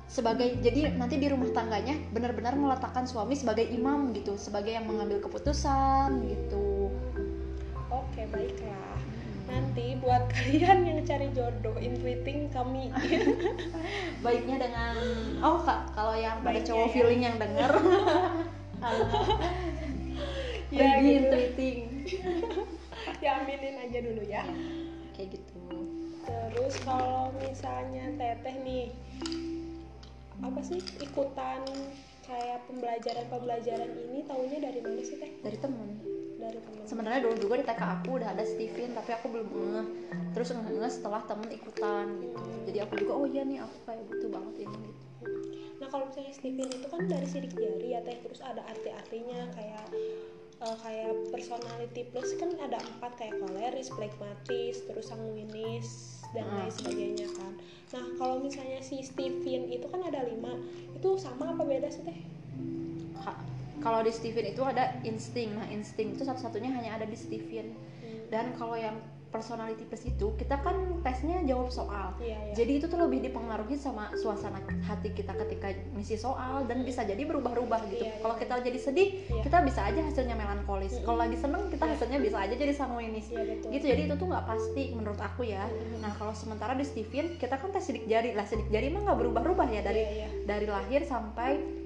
sebagai 0.09 0.61
jadi 0.61 0.97
nanti 0.97 1.17
di 1.21 1.29
rumah 1.29 1.53
tangganya 1.53 1.97
benar-benar 2.13 2.57
meletakkan 2.57 3.05
suami 3.05 3.37
sebagai 3.37 3.65
imam 3.69 4.13
gitu 4.17 4.37
sebagai 4.37 4.77
yang 4.77 4.85
mengambil 4.85 5.25
keputusan 5.25 6.29
gitu. 6.29 6.93
Oke 7.89 8.29
baiklah 8.29 8.98
nanti 9.49 9.97
buat 9.99 10.29
kalian 10.37 10.79
yang 10.85 11.01
cari 11.03 11.29
jodoh 11.33 11.77
intuiting 11.81 12.53
kami. 12.53 12.93
Baiknya 14.25 14.57
dengan 14.69 14.95
oh 15.43 15.59
kak 15.65 15.97
kalau 15.97 16.15
yang 16.15 16.39
pada 16.45 16.61
Baiknya 16.61 16.69
cowok 16.69 16.87
ya. 16.87 16.93
feeling 16.95 17.23
yang 17.25 17.37
denger. 17.41 17.73
Ya, 20.69 21.01
ya 21.01 21.01
gitu. 21.01 21.33
intuiting. 21.33 21.81
Ya 23.25 23.41
aminin 23.41 23.81
aja 23.81 23.99
dulu 24.05 24.21
ya 24.21 24.45
kayak 25.17 25.41
gitu. 25.41 25.65
Terus 26.29 26.77
kalau 26.85 27.33
misalnya 27.41 28.13
teteh 28.21 28.57
nih 28.61 28.93
apa 30.45 30.61
sih 30.61 30.79
ikutan 31.01 31.65
kayak 32.29 32.61
pembelajaran-pembelajaran 32.69 33.91
ini 33.97 34.29
taunya 34.29 34.61
dari 34.61 34.85
mana 34.85 35.01
sih 35.01 35.17
teh? 35.17 35.33
Dari 35.41 35.57
temen 35.57 35.89
dari 36.39 36.59
sebenarnya 36.87 37.21
dulu 37.27 37.35
juga 37.37 37.55
di 37.59 37.65
TK 37.67 37.83
aku 38.01 38.09
udah 38.23 38.29
ada 38.31 38.45
Steven 38.47 38.91
tapi 38.95 39.11
aku 39.13 39.27
belum 39.29 39.49
ngeh 39.51 39.87
terus 40.33 40.55
ngeh 40.55 40.93
setelah 40.93 41.21
temen 41.27 41.51
ikutan 41.51 42.07
gitu 42.23 42.39
jadi 42.71 42.79
aku 42.87 42.95
juga 43.03 43.13
oh 43.19 43.27
iya 43.27 43.43
nih 43.43 43.59
aku 43.59 43.77
kayak 43.85 44.03
butuh 44.07 44.31
banget 44.31 44.55
ini 44.71 44.79
gitu 44.95 45.29
Nah 45.79 45.87
kalau 45.95 46.11
misalnya 46.11 46.35
Steven 46.35 46.69
itu 46.75 46.87
kan 46.91 47.07
dari 47.07 47.27
sidik 47.27 47.55
jari 47.55 47.95
ya 47.95 48.03
teh 48.03 48.19
terus 48.19 48.43
ada 48.43 48.67
arti-artinya 48.67 49.47
kayak 49.55 49.87
eh, 50.59 50.77
kayak 50.83 51.11
personality 51.31 52.03
plus 52.11 52.35
kan 52.35 52.51
ada 52.59 52.83
empat 52.83 53.15
kayak 53.15 53.39
koleris, 53.39 53.95
pragmatis, 53.95 54.83
terus 54.91 55.07
sanguinis 55.07 56.19
dan 56.35 56.51
Hmm. 56.51 56.57
lain 56.59 56.73
sebagainya 56.75 57.27
kan. 57.31 57.53
Nah 57.95 58.05
kalau 58.19 58.43
misalnya 58.43 58.83
si 58.83 58.99
Steven 59.07 59.71
itu 59.71 59.87
kan 59.87 60.03
ada 60.03 60.27
lima 60.27 60.59
itu 60.99 61.09
sama 61.15 61.55
apa 61.55 61.63
beda 61.63 61.87
sih 61.95 62.03
teh? 62.03 62.19
Ka- 63.79 63.85
kalau 63.85 64.01
di 64.01 64.11
Steven 64.11 64.47
itu 64.49 64.61
ada 64.61 64.85
insting 65.03 65.55
nah 65.55 65.67
insting 65.67 66.13
itu 66.13 66.23
satu-satunya 66.23 66.71
hanya 66.73 66.91
ada 66.95 67.05
di 67.05 67.15
Steven 67.15 67.71
Hmm, 67.99 68.21
dan 68.29 68.53
kalau 68.53 68.75
yang 68.75 68.95
personality 69.29 69.85
plus 69.85 70.09
itu 70.09 70.33
kita 70.35 70.57
kan 70.57 70.73
tesnya 70.99 71.45
jawab 71.45 71.69
soal 71.69 72.17
Iya 72.17 72.33
ya. 72.49 72.53
jadi 72.57 72.73
itu 72.75 72.87
tuh 72.87 72.97
lebih 72.97 73.21
dipengaruhi 73.21 73.77
sama 73.77 74.09
suasana 74.15 74.57
hati 74.81 75.13
kita 75.13 75.37
ketika 75.37 75.69
ngisi 75.93 76.17
soal 76.17 76.65
dan 76.65 76.81
bisa 76.81 77.05
jadi 77.05 77.21
berubah-ubah 77.23 77.77
gitu 77.89 78.03
Iya, 78.03 78.19
kalau 78.19 78.35
iya. 78.35 78.41
kita 78.41 78.55
jadi 78.63 78.79
sedih 78.79 79.09
Iya. 79.23 79.43
kita 79.45 79.61
bisa 79.63 79.85
aja 79.85 80.01
hasilnya 80.01 80.33
melankolis 80.33 80.93
Mm-mm. 80.95 81.05
kalau 81.05 81.19
lagi 81.21 81.37
seneng 81.37 81.69
kita 81.69 81.85
Iya. 81.85 81.93
hasilnya 81.93 82.19
bisa 82.19 82.37
aja 82.41 82.55
jadi 82.55 82.73
sanguinis 82.73 83.27
Iya 83.29 83.43
betul. 83.45 83.69
gitu 83.71 83.85
jadi 83.87 84.03
itu 84.03 84.15
tuh 84.17 84.27
nggak 84.27 84.47
pasti 84.47 84.83
menurut 84.91 85.21
aku 85.21 85.43
ya 85.45 85.65
Mm-mm. 85.67 86.01
nah 86.01 86.13
kalau 86.15 86.33
sementara 86.33 86.73
di 86.73 86.85
Steven 86.85 87.27
kita 87.37 87.55
kan 87.55 87.69
tes 87.69 87.85
sidik 87.85 88.09
jari 88.09 88.33
lah 88.33 88.49
sidik 88.49 88.69
jari 88.69 88.89
mah 88.89 89.05
nggak 89.05 89.19
berubah-ubah 89.19 89.69
ya 89.69 89.83
dari 89.83 90.01
Iya, 90.01 90.13
iya. 90.17 90.29
dari 90.43 90.65
lahir 90.65 91.05
sampai 91.05 91.78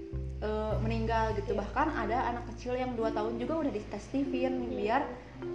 eh, 0.42 0.74
meninggal 0.82 1.32
gitu. 1.38 1.54
Iya. 1.54 1.60
bahkan 1.62 1.88
ada 1.94 2.18
anak 2.34 2.44
kecil 2.54 2.74
yang 2.74 2.92
dua 2.98 3.14
tahun 3.14 3.38
juga 3.38 3.62
udah 3.66 3.72
dites 3.72 4.02
Steven 4.10 4.68
biar 4.74 5.06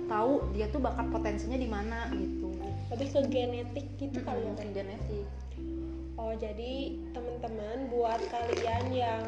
tahu 0.08 0.52
dia 0.56 0.72
tuh 0.72 0.80
bakat 0.80 1.08
potensinya 1.12 1.60
di 1.60 1.68
mana 1.68 2.08
gitu. 2.16 2.52
Lebih 2.88 3.08
ke 3.12 3.22
genetik 3.28 3.88
gitu 4.00 4.20
kali 4.24 4.42
ya 4.48 4.54
genetik. 4.72 5.28
Oh 6.18 6.34
jadi 6.34 6.98
teman-teman 7.14 7.94
buat 7.94 8.18
kalian 8.34 8.90
yang 8.90 9.24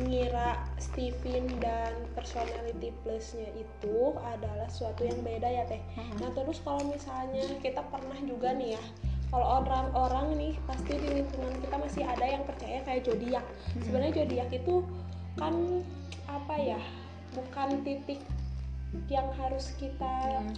ngira 0.00 0.64
Steven 0.80 1.46
dan 1.60 1.92
personality 2.16 2.94
plusnya 3.04 3.52
itu 3.52 4.16
adalah 4.24 4.66
suatu 4.72 5.04
yang 5.04 5.20
beda 5.20 5.44
ya 5.46 5.64
teh. 5.68 5.82
Nah 6.16 6.32
terus 6.32 6.64
kalau 6.64 6.80
misalnya 6.88 7.44
kita 7.60 7.84
pernah 7.92 8.16
juga 8.24 8.56
nih 8.56 8.78
ya 8.78 8.82
kalau 9.30 9.62
orang-orang 9.62 10.26
nih 10.34 10.54
pasti 10.64 10.92
di 10.92 11.08
lingkungan 11.16 11.54
kita 11.60 11.76
masih 11.78 12.02
ada 12.02 12.26
yang 12.26 12.42
percaya 12.42 12.82
kayak 12.82 13.02
zodiak. 13.02 13.44
Sebenarnya 13.78 14.12
zodiak 14.18 14.50
itu 14.50 14.74
kan 15.34 15.54
apa 16.26 16.54
ya? 16.56 16.80
Bukan 17.30 17.68
titik 17.80 18.18
yang 19.06 19.30
harus 19.32 19.70
kita 19.76 20.10
Hmm. 20.36 20.50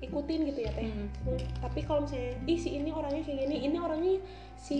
ikutin 0.00 0.40
gitu 0.46 0.60
ya 0.62 0.70
teh. 0.72 0.86
Hmm. 0.86 1.10
Hmm, 1.24 1.38
tapi 1.58 1.82
kalau 1.82 2.02
misalnya 2.02 2.34
ih 2.44 2.58
si 2.58 2.70
ini 2.72 2.90
orangnya 2.90 3.22
kayak 3.22 3.38
gini 3.42 3.56
ini 3.60 3.76
orangnya 3.76 4.14
si 4.54 4.78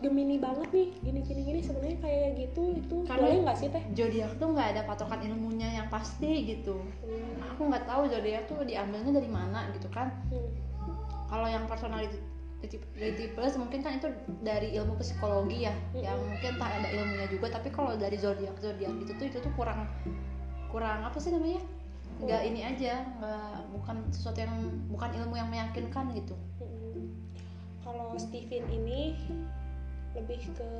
Gemini 0.00 0.36
banget 0.36 0.68
nih 0.70 0.88
gini 1.00 1.20
gini 1.22 1.40
gini 1.42 1.60
sebenarnya 1.60 1.96
kayak 1.98 2.28
gitu 2.36 2.72
itu 2.74 2.96
Karena- 3.04 3.24
boleh 3.24 3.38
nggak 3.42 3.56
sih 3.56 3.68
teh 3.68 3.84
zodiak 3.92 4.36
tuh 4.36 4.52
nggak 4.52 4.68
ada 4.72 4.82
patokan 4.84 5.20
ilmunya 5.22 5.72
yang 5.72 5.88
pasti 5.88 6.44
gitu 6.46 6.76
Hmm, 7.00 7.40
aku 7.42 7.68
nggak 7.68 7.84
tahu 7.84 8.04
zodiak 8.06 8.44
tuh 8.44 8.60
diambilnya 8.62 9.12
dari 9.14 9.28
mana 9.28 9.72
gitu 9.72 9.88
kan 9.88 10.12
hmm, 10.28 10.48
kalau 11.26 11.48
yang 11.48 11.64
personality 11.64 12.16
personality 12.62 13.26
plus 13.36 13.54
mungkin 13.60 13.80
kan 13.84 14.00
itu 14.00 14.08
dari 14.40 14.72
ilmu 14.74 14.96
psikologi 14.98 15.68
ya 15.68 15.74
yang 15.92 16.16
mungkin 16.18 16.56
tak 16.56 16.70
ada 16.72 16.88
ilmunya 16.88 17.28
juga 17.28 17.52
tapi 17.52 17.68
kalau 17.68 17.94
dari 17.94 18.16
zodiak 18.16 18.56
zodiak 18.58 18.92
gitu 19.04 19.12
tuh 19.16 19.26
itu 19.28 19.38
tuh 19.44 19.52
kurang 19.54 19.86
kurang 20.72 21.04
apa 21.06 21.16
sih 21.20 21.30
namanya? 21.30 21.62
Nggak 22.16 22.42
ini 22.48 22.60
aja 22.64 23.04
nggak 23.20 23.76
bukan 23.76 23.96
sesuatu 24.08 24.40
yang 24.40 24.54
bukan 24.88 25.10
ilmu 25.14 25.36
yang 25.36 25.48
meyakinkan 25.52 26.10
gitu. 26.16 26.34
Kalau 27.84 28.16
Steven 28.18 28.64
ini 28.72 29.14
lebih 30.16 30.40
ke 30.56 30.70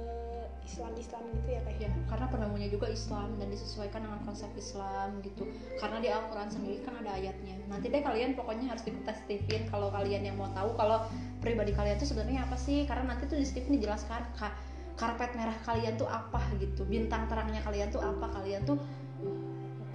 Islam-Islam 0.66 1.22
gitu 1.30 1.48
ya 1.48 1.60
teh 1.62 1.76
ya? 1.78 1.90
Karena 2.10 2.26
penemunya 2.26 2.68
juga 2.68 2.90
Islam 2.90 3.38
dan 3.38 3.46
disesuaikan 3.48 4.02
dengan 4.02 4.18
konsep 4.26 4.50
Islam 4.58 5.22
gitu. 5.22 5.46
Karena 5.78 6.02
di 6.02 6.08
Al-Quran 6.10 6.50
sendiri 6.50 6.82
kan 6.82 6.98
ada 6.98 7.14
ayatnya. 7.14 7.54
Nanti 7.70 7.86
deh 7.86 8.02
kalian 8.02 8.34
pokoknya 8.34 8.74
harus 8.74 8.82
ikut 8.84 9.06
Steven 9.06 9.62
kalau 9.70 9.94
kalian 9.94 10.26
yang 10.26 10.34
mau 10.34 10.50
tahu 10.50 10.74
kalau 10.74 11.06
pribadi 11.38 11.70
kalian 11.70 11.96
tuh 11.96 12.10
sebenarnya 12.10 12.44
apa 12.44 12.58
sih? 12.58 12.82
Karena 12.84 13.14
nanti 13.14 13.30
tuh 13.30 13.38
di 13.38 13.46
Steven 13.46 13.78
dijelaskan 13.78 14.26
ka- 14.34 14.58
karpet 14.98 15.32
merah 15.38 15.56
kalian 15.62 15.94
tuh 15.94 16.10
apa 16.10 16.42
gitu? 16.58 16.82
Bintang 16.84 17.30
terangnya 17.30 17.62
kalian 17.62 17.88
tuh 17.88 18.02
apa? 18.02 18.26
Kalian 18.42 18.66
tuh 18.66 18.76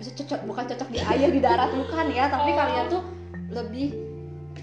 bisa 0.01 0.17
cocok 0.17 0.49
bukan 0.49 0.65
cocok 0.65 0.89
di 0.89 0.97
air 0.97 1.29
di 1.29 1.37
darat 1.37 1.69
bukan 1.77 2.09
ya 2.09 2.25
tapi 2.25 2.49
Oh. 2.49 2.57
kalian 2.57 2.85
tuh 2.89 3.01
lebih 3.53 3.93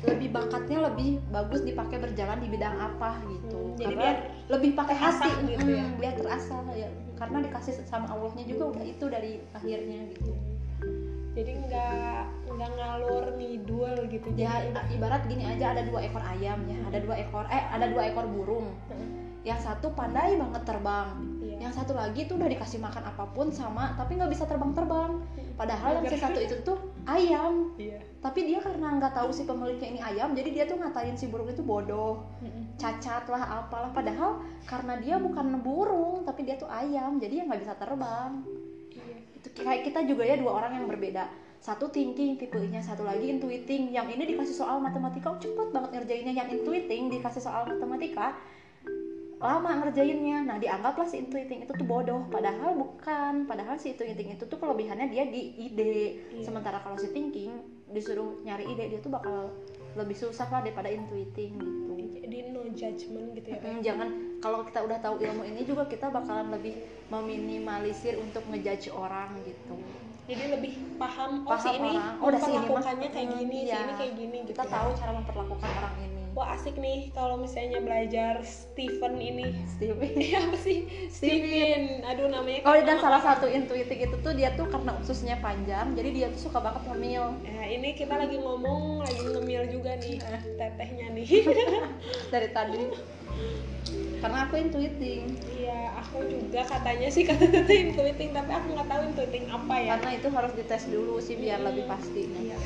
lebih 0.03 0.35
bakatnya 0.35 0.83
lebih 0.91 1.23
bagus 1.31 1.63
dipakai 1.63 2.03
berjalan 2.03 2.43
di 2.43 2.51
bidang 2.51 2.75
apa 2.75 3.23
gitu 3.23 3.48
jadi 3.79 3.95
Karena 3.95 4.03
biar 4.03 4.17
lebih 4.51 4.71
pakai 4.75 4.97
hati 4.99 5.31
gitu 5.55 5.67
ya. 5.71 5.87
Biar 5.97 6.15
terasa 6.19 6.57
ya. 6.75 6.91
Karena 7.15 7.39
dikasih 7.47 7.75
sama 7.87 8.11
Allahnya 8.11 8.45
juga 8.47 8.65
udah 8.75 8.85
itu 8.85 9.05
dari 9.07 9.33
akhirnya 9.55 10.01
gitu. 10.13 10.33
Jadi 11.39 11.51
nggak 11.71 12.19
nggak 12.51 12.71
ngalur 12.75 13.25
ngidul 13.39 13.95
gitu. 14.11 14.29
Ya 14.35 14.51
jadi 14.67 14.99
ibarat 14.99 15.23
gini 15.31 15.47
aja 15.47 15.79
ada 15.79 15.87
dua 15.87 16.03
ekor 16.03 16.23
ayam 16.27 16.59
ya 16.67 16.79
ada 16.91 16.99
dua 16.99 17.15
ekor 17.23 17.47
eh 17.47 17.65
ada 17.71 17.87
dua 17.87 18.03
ekor 18.11 18.27
burung 18.27 18.75
yang 19.47 19.59
satu 19.59 19.95
pandai 19.95 20.35
banget 20.35 20.63
terbang. 20.67 21.39
Iya. 21.39 21.67
yang 21.67 21.75
satu 21.75 21.91
lagi 21.95 22.31
tuh 22.31 22.39
udah 22.39 22.47
dikasih 22.55 22.79
makan 22.79 23.03
apa 23.03 23.25
pun 23.35 23.51
sama 23.51 23.95
tapi 23.99 24.15
nggak 24.15 24.31
bisa 24.31 24.47
terbang-terbang. 24.47 25.23
Padahal 25.59 25.99
yang 25.99 26.07
si 26.07 26.17
satu 26.19 26.39
itu 26.39 26.55
tuh 26.63 26.79
ayam. 27.03 27.75
Iya. 27.75 27.99
Tapi 28.23 28.47
dia 28.47 28.63
karena 28.63 28.95
nggak 28.99 29.15
tahu 29.15 29.35
si 29.35 29.43
pemiliknya 29.43 29.89
ini 29.91 30.01
ayam 30.03 30.35
jadi 30.39 30.49
dia 30.55 30.65
tuh 30.71 30.79
ngatain 30.79 31.19
si 31.19 31.27
burung 31.27 31.51
itu 31.51 31.63
bodoh. 31.67 32.23
Cacat 32.79 33.27
lah 33.27 33.67
apalah. 33.67 33.91
Padahal 33.91 34.39
karena 34.71 34.95
dia 35.03 35.19
bukan 35.19 35.59
burung 35.59 36.23
tapi 36.23 36.47
dia 36.47 36.55
tuh 36.55 36.71
ayam 36.71 37.19
jadi 37.19 37.43
ya 37.43 37.45
nggak 37.51 37.61
bisa 37.67 37.75
terbang. 37.75 38.43
Iya. 38.95 39.17
Itu 39.35 39.49
kayak 39.59 39.83
kita 39.91 40.07
juga 40.07 40.23
ya 40.27 40.39
dua 40.39 40.63
orang 40.63 40.79
yang 40.79 40.87
berbeda. 40.87 41.27
Satu 41.59 41.91
thinking 41.91 42.39
tipenya 42.39 42.79
satu 42.79 43.03
lagi 43.03 43.27
intuiting. 43.27 43.91
Yang 43.91 44.15
ini 44.15 44.25
dikasih 44.35 44.63
soal 44.63 44.79
matematika 44.79 45.35
oh, 45.35 45.39
cepet 45.43 45.75
banget 45.75 45.91
ngerjainnya. 45.91 46.35
Yang 46.39 46.63
intuiting 46.63 47.11
dikasih 47.11 47.43
soal 47.43 47.67
matematika 47.67 48.39
lama 49.39 49.71
ngerjainnya. 49.83 50.45
Nah 50.47 50.57
dianggaplah 50.59 51.07
si 51.07 51.23
intuiting 51.23 51.63
itu 51.65 51.73
tuh 51.75 51.87
bodoh. 51.87 52.27
Padahal 52.31 52.75
bukan. 52.75 53.47
Padahal 53.47 53.79
si 53.79 53.95
intuiting 53.95 54.35
itu 54.35 54.45
tuh 54.47 54.59
kelebihannya 54.59 55.09
dia 55.11 55.25
di 55.27 55.71
ide. 55.71 55.95
Iya. 56.35 56.45
sementara 56.47 56.83
kalau 56.83 56.99
si 56.99 57.11
thinking 57.15 57.55
disuruh 57.89 58.37
nyari 58.45 58.69
ide 58.69 58.93
dia 58.93 59.01
tuh 59.01 59.09
bakal 59.09 59.55
lebih 59.97 60.13
susah 60.13 60.45
lah 60.53 60.61
daripada 60.61 60.93
in 60.93 61.09
tweeting 61.09 61.57
gitu 61.57 61.89
jadi 62.29 62.53
no 62.53 62.61
judgment 62.77 63.33
gitu 63.33 63.49
ya? 63.57 63.59
Mm, 63.65 63.81
jangan. 63.81 64.09
Kalau 64.39 64.61
kita 64.63 64.85
udah 64.85 64.99
tahu 65.01 65.17
ilmu 65.25 65.43
ini 65.49 65.65
juga 65.65 65.89
kita 65.89 66.13
bakalan 66.13 66.53
lebih 66.53 66.77
meminimalisir 67.09 68.21
untuk 68.21 68.45
ngejudge 68.53 68.93
orang 68.93 69.33
gitu 69.49 69.75
jadi 70.29 70.45
lebih 70.53 70.73
paham 71.01 71.43
oh 71.43 71.57
si 71.57 71.73
Paham 71.73 71.81
ini 71.81 71.93
orang. 71.97 72.21
Oh, 72.21 72.29
si 72.37 72.51
ini 72.53 73.09
kayak 73.09 73.29
Hmm, 73.29 73.39
gini 73.41 73.59
si 73.65 73.67
iya. 73.73 73.79
ini 73.81 73.93
kayak 73.97 74.13
gini 74.15 74.37
gitu 74.45 74.51
kita 74.53 74.65
ya. 74.65 74.71
tahu 74.77 74.89
cara 74.95 75.11
memperlakukan 75.17 75.71
orang 75.73 75.97
ini. 76.05 76.23
Wah 76.37 76.55
asik 76.55 76.79
nih 76.79 77.11
kalau 77.11 77.35
misalnya 77.35 77.83
belajar 77.83 78.39
Stephen 78.47 79.19
ini. 79.19 79.59
Steve 79.67 79.99
Iya 79.99 80.39
apa 80.47 80.55
sih? 80.55 80.87
Stephen. 81.11 82.05
Aduh 82.05 82.29
namanya 82.29 82.63
Oh 82.63 82.77
dan 82.79 83.01
salah 83.01 83.19
satu 83.19 83.49
intuitif 83.49 83.99
itu 83.99 84.17
tuh 84.21 84.33
dia 84.37 84.55
tuh 84.55 84.69
karena 84.69 84.95
ususnya 85.01 85.41
panjang 85.43 85.97
jadi 85.97 86.09
dia 86.15 86.27
tuh 86.31 86.47
suka 86.47 86.63
banget 86.63 86.87
ngemil. 86.87 87.25
Ya, 87.43 87.63
ini 87.67 87.97
kita 87.97 88.15
lagi 88.15 88.39
ngomong 88.39 89.03
lagi 89.03 89.19
ngemil 89.25 89.63
juga 89.73 89.97
nih 89.99 90.21
tetehnya 90.55 91.07
nih. 91.11 91.27
Dari 92.33 92.49
tadi 92.53 92.83
karena 94.19 94.39
aku 94.47 94.55
intuiting. 94.59 95.23
Iya 95.55 95.81
aku 95.99 96.27
juga 96.27 96.61
katanya 96.67 97.09
sih 97.11 97.23
kata 97.29 97.47
teteh 97.47 97.91
intuiting 97.91 98.31
tapi 98.35 98.51
aku 98.51 98.67
nggak 98.75 98.89
tahu 98.91 99.01
intuiting 99.15 99.45
apa 99.51 99.75
ya. 99.79 99.89
Karena 99.97 100.11
itu 100.19 100.29
harus 100.31 100.53
dites 100.55 100.85
dulu 100.91 101.15
sih 101.23 101.37
biar 101.39 101.63
lebih 101.63 101.85
pasti. 101.87 102.27
Iya. 102.27 102.59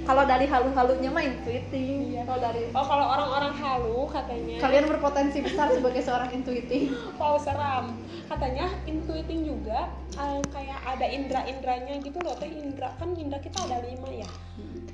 Kalau 0.00 0.24
dari 0.26 0.48
halu-halunya 0.48 1.10
mah 1.12 1.24
intuiting. 1.24 2.16
Iya. 2.16 2.22
kalau 2.26 2.40
dari 2.40 2.62
oh 2.72 2.86
kalau 2.86 3.06
orang-orang 3.06 3.54
halu 3.56 4.00
katanya. 4.08 4.56
Kalian 4.58 4.84
berpotensi 4.88 5.38
besar 5.44 5.68
sebagai 5.72 6.02
seorang 6.02 6.30
intuiting. 6.32 6.92
Wow 7.20 7.36
seram 7.36 8.00
katanya 8.30 8.70
intuiting 8.86 9.42
juga 9.44 9.90
eh, 10.16 10.40
kayak 10.54 10.80
ada 10.86 11.06
indra-indranya 11.06 12.00
gitu 12.00 12.18
loh. 12.24 12.34
Teh 12.40 12.48
indra 12.48 12.96
kan 12.96 13.12
indra 13.12 13.38
kita 13.38 13.60
ada 13.68 13.84
lima 13.84 14.08
ya? 14.08 14.28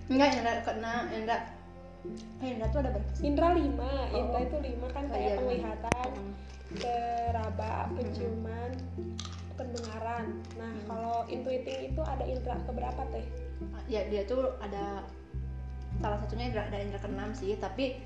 Enggak 0.07 0.39
Indra 0.39 0.53
kena 0.63 0.95
Indra 1.11 1.37
Indra 2.41 2.67
tuh 2.69 2.79
ada 2.85 2.91
berapa 2.95 3.11
sih? 3.15 3.25
Indra 3.27 3.49
lima 3.53 3.91
Oh. 4.13 4.19
indra 4.19 4.39
itu 4.43 4.57
lima 4.61 4.87
kan 4.91 5.05
Oh, 5.07 5.11
kayak 5.13 5.27
iya, 5.27 5.37
penglihatan 5.37 6.11
Hmm. 6.13 6.33
teraba 6.77 7.73
penciuman 7.95 8.71
pendengaran. 9.57 10.27
Nah 10.61 10.73
kalau 10.85 11.25
intuiting 11.27 11.91
itu 11.91 12.01
ada 12.03 12.25
indra 12.25 12.55
keberapa 12.63 13.03
teh? 13.09 13.25
Ya 13.89 14.05
dia 14.07 14.27
tuh 14.27 14.53
ada 14.61 15.07
salah 15.97 16.21
satunya 16.21 16.53
Indra 16.53 16.69
ada 16.69 16.77
Indra 16.77 17.01
keenam 17.01 17.33
sih 17.33 17.57
tapi 17.57 17.97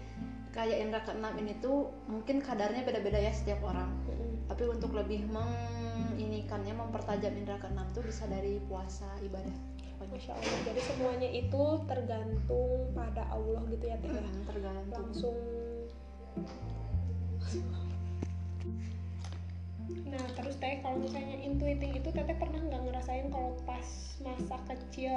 kayak 0.51 0.79
Indra 0.79 1.03
keenam 1.03 1.35
ini 1.37 1.59
tuh 1.59 1.91
mungkin 2.07 2.39
kadarnya 2.39 2.87
beda-beda 2.87 3.19
ya 3.19 3.35
setiap 3.35 3.63
orang. 3.67 3.91
Mm-mm. 4.07 4.47
tapi 4.47 4.67
untuk 4.67 4.91
lebih 4.95 5.31
menginikannya 5.31 6.75
mempertajam 6.75 7.31
indera 7.35 7.55
keenam 7.59 7.87
tuh 7.91 8.03
bisa 8.03 8.27
dari 8.27 8.59
puasa 8.67 9.07
ibadah 9.23 9.55
Masya 10.11 10.33
Allah. 10.35 10.59
Jadi 10.67 10.81
semuanya 10.83 11.29
itu 11.31 11.63
tergantung 11.87 12.91
pada 12.93 13.23
Allah 13.31 13.63
gitu 13.71 13.85
ya 13.87 13.97
teh 14.03 14.11
ya? 14.11 14.23
Hmm, 14.23 14.43
tergantung. 14.45 15.07
Langsung 15.07 15.37
nah 20.11 20.25
terus 20.35 20.55
teh 20.59 20.83
kalau 20.83 20.99
misalnya 20.99 21.39
intuiting 21.41 21.95
itu 21.95 22.09
teteh 22.11 22.37
pernah 22.37 22.59
nggak 22.59 22.83
ngerasain 22.83 23.27
kalau 23.31 23.55
pas 23.63 23.87
masa 24.21 24.57
kecil 24.69 25.15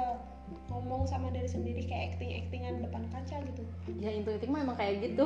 ngomong 0.68 1.04
sama 1.08 1.28
diri 1.32 1.48
sendiri 1.48 1.84
kayak 1.84 2.14
acting 2.16 2.30
actingan 2.40 2.84
depan 2.84 3.04
kaca 3.12 3.36
gitu? 3.48 3.62
Ya 4.00 4.12
intuiting 4.12 4.52
mah 4.52 4.60
emang 4.64 4.76
kayak 4.76 5.00
gitu. 5.00 5.24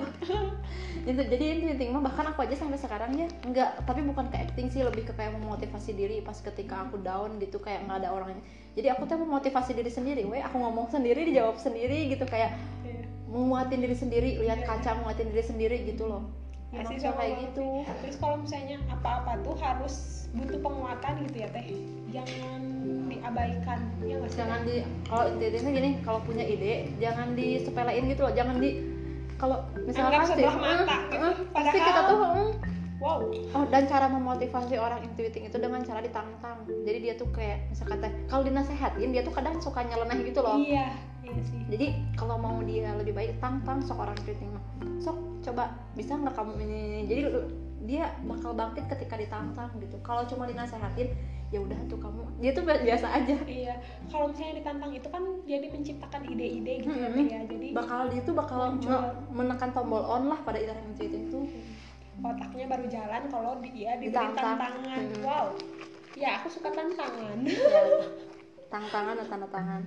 Jadi 1.06 1.44
intuiting 1.58 1.90
mah 1.94 2.02
bahkan 2.02 2.30
aku 2.30 2.46
aja 2.46 2.54
sampai 2.58 2.78
sekarang 2.78 3.14
ya 3.14 3.26
enggak 3.46 3.82
tapi 3.86 4.02
bukan 4.06 4.30
ke 4.30 4.36
acting 4.38 4.70
sih 4.70 4.82
lebih 4.82 5.06
ke 5.06 5.12
kayak 5.14 5.34
memotivasi 5.38 5.94
diri 5.94 6.22
pas 6.22 6.38
ketika 6.38 6.86
aku 6.86 7.02
down 7.02 7.38
gitu 7.42 7.58
kayak 7.58 7.86
nggak 7.86 8.02
ada 8.06 8.08
orangnya. 8.14 8.42
Jadi 8.78 8.88
aku 8.94 9.10
tuh 9.10 9.18
memotivasi 9.18 9.74
diri 9.74 9.90
sendiri 9.90 10.22
weh 10.26 10.42
aku 10.42 10.58
ngomong 10.58 10.90
sendiri 10.90 11.26
dijawab 11.26 11.58
sendiri 11.58 12.10
gitu 12.10 12.26
kayak 12.26 12.54
Iya. 12.86 13.02
menguatin 13.30 13.78
diri 13.82 13.96
sendiri 13.98 14.30
lihat 14.42 14.62
kaca 14.64 14.96
menguatin 15.02 15.28
diri 15.34 15.44
sendiri 15.44 15.76
gitu 15.84 16.06
loh 16.08 16.24
Ya 16.68 16.84
sama 16.84 17.16
kayak 17.16 17.34
gitu. 17.48 17.66
Terus 18.04 18.16
kalau 18.20 18.36
misalnya 18.44 18.76
apa-apa 18.92 19.40
tuh 19.40 19.56
harus 19.56 20.28
butuh 20.36 20.60
penguatan 20.60 21.12
gitu 21.24 21.36
ya 21.40 21.48
teh? 21.48 21.66
Jangan 22.12 22.60
diabaikan 23.08 23.80
ya 24.04 24.20
nggak 24.20 24.30
sih 24.32 24.38
jangan 24.40 24.60
di 24.68 24.76
kalau 25.08 25.24
intinya 25.32 25.70
gini 25.72 25.90
kalau 26.04 26.20
punya 26.24 26.44
ide 26.44 26.92
jangan 27.00 27.32
disepelein 27.32 28.04
gitu 28.12 28.20
loh. 28.28 28.32
Jangan 28.36 28.56
di 28.60 28.70
kalau 29.40 29.56
sih, 30.34 30.44
mata 30.44 30.96
eh, 30.98 31.00
gitu. 31.08 31.16
eh, 31.16 31.34
pasti 31.54 31.68
Padahal- 31.72 31.86
kita 31.88 32.00
tuh 32.04 32.18
eh, 32.18 32.50
wow. 32.98 33.18
oh 33.54 33.64
dan 33.70 33.82
cara 33.86 34.06
memotivasi 34.10 34.74
orang 34.76 35.00
intuiting 35.06 35.44
itu 35.48 35.56
dengan 35.56 35.80
cara 35.80 36.00
ditantang. 36.04 36.58
Jadi 36.84 36.98
dia 37.00 37.14
tuh 37.16 37.28
kayak 37.32 37.72
misalkan 37.72 37.98
teh 38.04 38.12
kalau 38.28 38.42
dinasehatin 38.44 39.08
dia 39.08 39.22
tuh 39.24 39.32
kadang 39.32 39.56
suka 39.62 39.80
nyeleneh 39.88 40.20
gitu 40.26 40.44
loh. 40.44 40.60
Iya 40.60 40.92
iya 41.22 41.42
sih 41.42 41.60
jadi 41.66 41.86
kalau 42.14 42.36
mau 42.36 42.58
dia 42.62 42.94
lebih 42.94 43.12
baik 43.12 43.38
tantang 43.38 43.78
sok 43.80 43.98
orang 43.98 44.16
intuiting 44.16 44.50
mah 44.50 44.64
sok 44.98 45.16
coba 45.40 45.70
bisa 45.94 46.12
nggak 46.12 46.34
kamu 46.34 46.52
ini, 46.62 46.82
jadi 47.06 47.22
dia 47.80 48.10
bakal 48.22 48.52
bangkit 48.52 48.90
ketika 48.90 49.14
ditantang 49.14 49.70
gitu 49.78 49.96
kalau 50.02 50.26
cuma 50.26 50.44
dinasehatin 50.44 51.14
ya 51.48 51.62
udah 51.62 51.78
tuh 51.88 51.96
kamu 51.96 52.20
dia 52.38 52.52
tuh 52.52 52.60
biasa 52.62 53.06
aja 53.08 53.32
Iya, 53.40 53.74
kalau 54.12 54.28
misalnya 54.28 54.60
ditantang 54.60 54.92
itu 54.92 55.08
kan 55.08 55.22
jadi 55.42 55.66
menciptakan 55.72 56.20
ide-ide 56.28 56.84
gitu 56.84 56.92
ya. 56.92 57.08
Teh, 57.08 57.24
ya. 57.24 57.40
Jadi 57.48 57.66
bakal 57.72 58.12
dia 58.12 58.20
tuh 58.20 58.34
bakal 58.36 58.76
Muncul. 58.76 58.92
me- 58.92 59.14
menekan 59.32 59.70
tombol 59.72 60.04
on 60.04 60.28
lah 60.28 60.36
pada 60.44 60.60
indera 60.60 60.76
intuitif 60.82 61.16
itu 61.16 61.40
otaknya 62.20 62.66
baru 62.68 62.84
jalan 62.84 63.22
kalau 63.30 63.52
dia 63.64 63.96
diberi 63.96 64.12
Ditantang. 64.12 64.58
tantangan. 64.58 65.00
Mm-mm. 65.00 65.24
Wow. 65.24 65.46
Ya, 66.12 66.36
aku 66.36 66.50
suka 66.50 66.68
tantangan. 66.68 67.38
ya, 67.40 67.56
tantangan 68.72 69.14
dan 69.16 69.26
tanda 69.26 69.48
tangan 69.48 69.82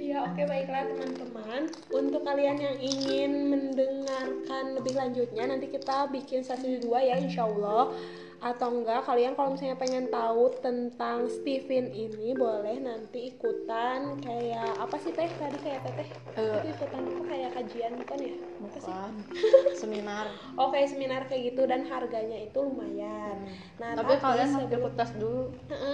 Iya, 0.00 0.22
oke 0.26 0.42
baiklah 0.48 0.88
teman-teman. 0.88 1.62
Untuk 1.92 2.22
kalian 2.24 2.58
yang 2.58 2.76
ingin 2.80 3.32
mendengarkan 3.52 4.76
lebih 4.80 4.96
lanjutnya, 4.96 5.44
nanti 5.48 5.68
kita 5.68 6.08
bikin 6.08 6.42
sesi 6.42 6.80
dua 6.80 7.04
ya, 7.04 7.20
insya 7.20 7.44
Allah. 7.46 7.92
Atau 8.42 8.74
enggak, 8.74 9.06
kalian 9.06 9.38
kalau 9.38 9.54
misalnya 9.54 9.78
pengen 9.78 10.10
tahu 10.10 10.50
tentang 10.58 11.30
Steven 11.30 11.94
ini, 11.94 12.34
boleh 12.34 12.82
nanti 12.82 13.30
ikutan 13.30 14.18
kayak 14.18 14.82
apa 14.82 14.98
sih 14.98 15.14
teh 15.14 15.30
tadi 15.30 15.58
kayak 15.62 15.86
teteh? 15.86 16.08
Eh. 16.34 16.50
Itu 16.58 16.68
ikutan 16.74 17.02
apa 17.06 17.22
kayak 17.30 17.50
kajian 17.54 17.92
bukan 18.02 18.18
ya? 18.18 18.34
Sih? 18.34 18.52
bukan 18.62 19.12
seminar 19.80 20.26
Oh 20.54 20.70
kayak 20.70 20.88
seminar 20.94 21.22
kayak 21.26 21.54
gitu 21.54 21.66
dan 21.66 21.86
harganya 21.86 22.38
itu 22.38 22.58
lumayan. 22.58 23.46
Nah 23.78 23.94
tapi 23.98 24.18
kalian 24.18 24.48
harus 24.54 24.66
sebelum, 24.66 24.80
ikut 24.80 24.92
tes 24.98 25.10
dulu 25.18 25.42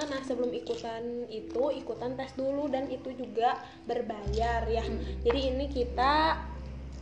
nah 0.08 0.20
sebelum 0.24 0.50
ikutan 0.52 1.04
itu 1.28 1.62
ikutan 1.74 2.12
tes 2.16 2.32
dulu 2.36 2.68
dan 2.70 2.88
itu 2.88 3.12
juga 3.16 3.60
berbayar 3.84 4.64
ya. 4.68 4.84
Jadi 5.24 5.40
ini 5.52 5.66
kita 5.68 6.38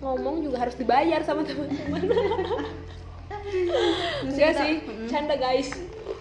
ngomong 0.03 0.45
juga 0.45 0.67
harus 0.67 0.77
dibayar 0.77 1.21
sama 1.25 1.43
teman-teman. 1.47 2.03
Enggak 4.27 4.53
sih, 4.61 4.73
canda 5.11 5.35
guys. 5.39 5.71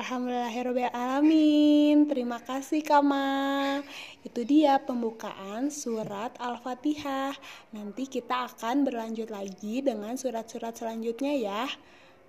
Alhamdulillahirrahmanirrahim 0.00 2.08
Terima 2.08 2.40
kasih 2.40 2.80
Kama 2.80 3.84
Itu 4.24 4.48
dia 4.48 4.80
pembukaan 4.80 5.68
surat 5.68 6.32
Al-Fatihah. 6.40 7.36
Nanti 7.76 8.08
kita 8.08 8.48
akan 8.48 8.88
berlanjut 8.88 9.28
lagi 9.28 9.84
dengan 9.84 10.16
surat-surat 10.16 10.72
selanjutnya 10.72 11.36
ya. 11.36 11.68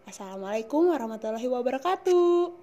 Assalamualaikum 0.03 0.91
warahmatullahi 0.91 1.47
wabarakatuh 1.47 2.59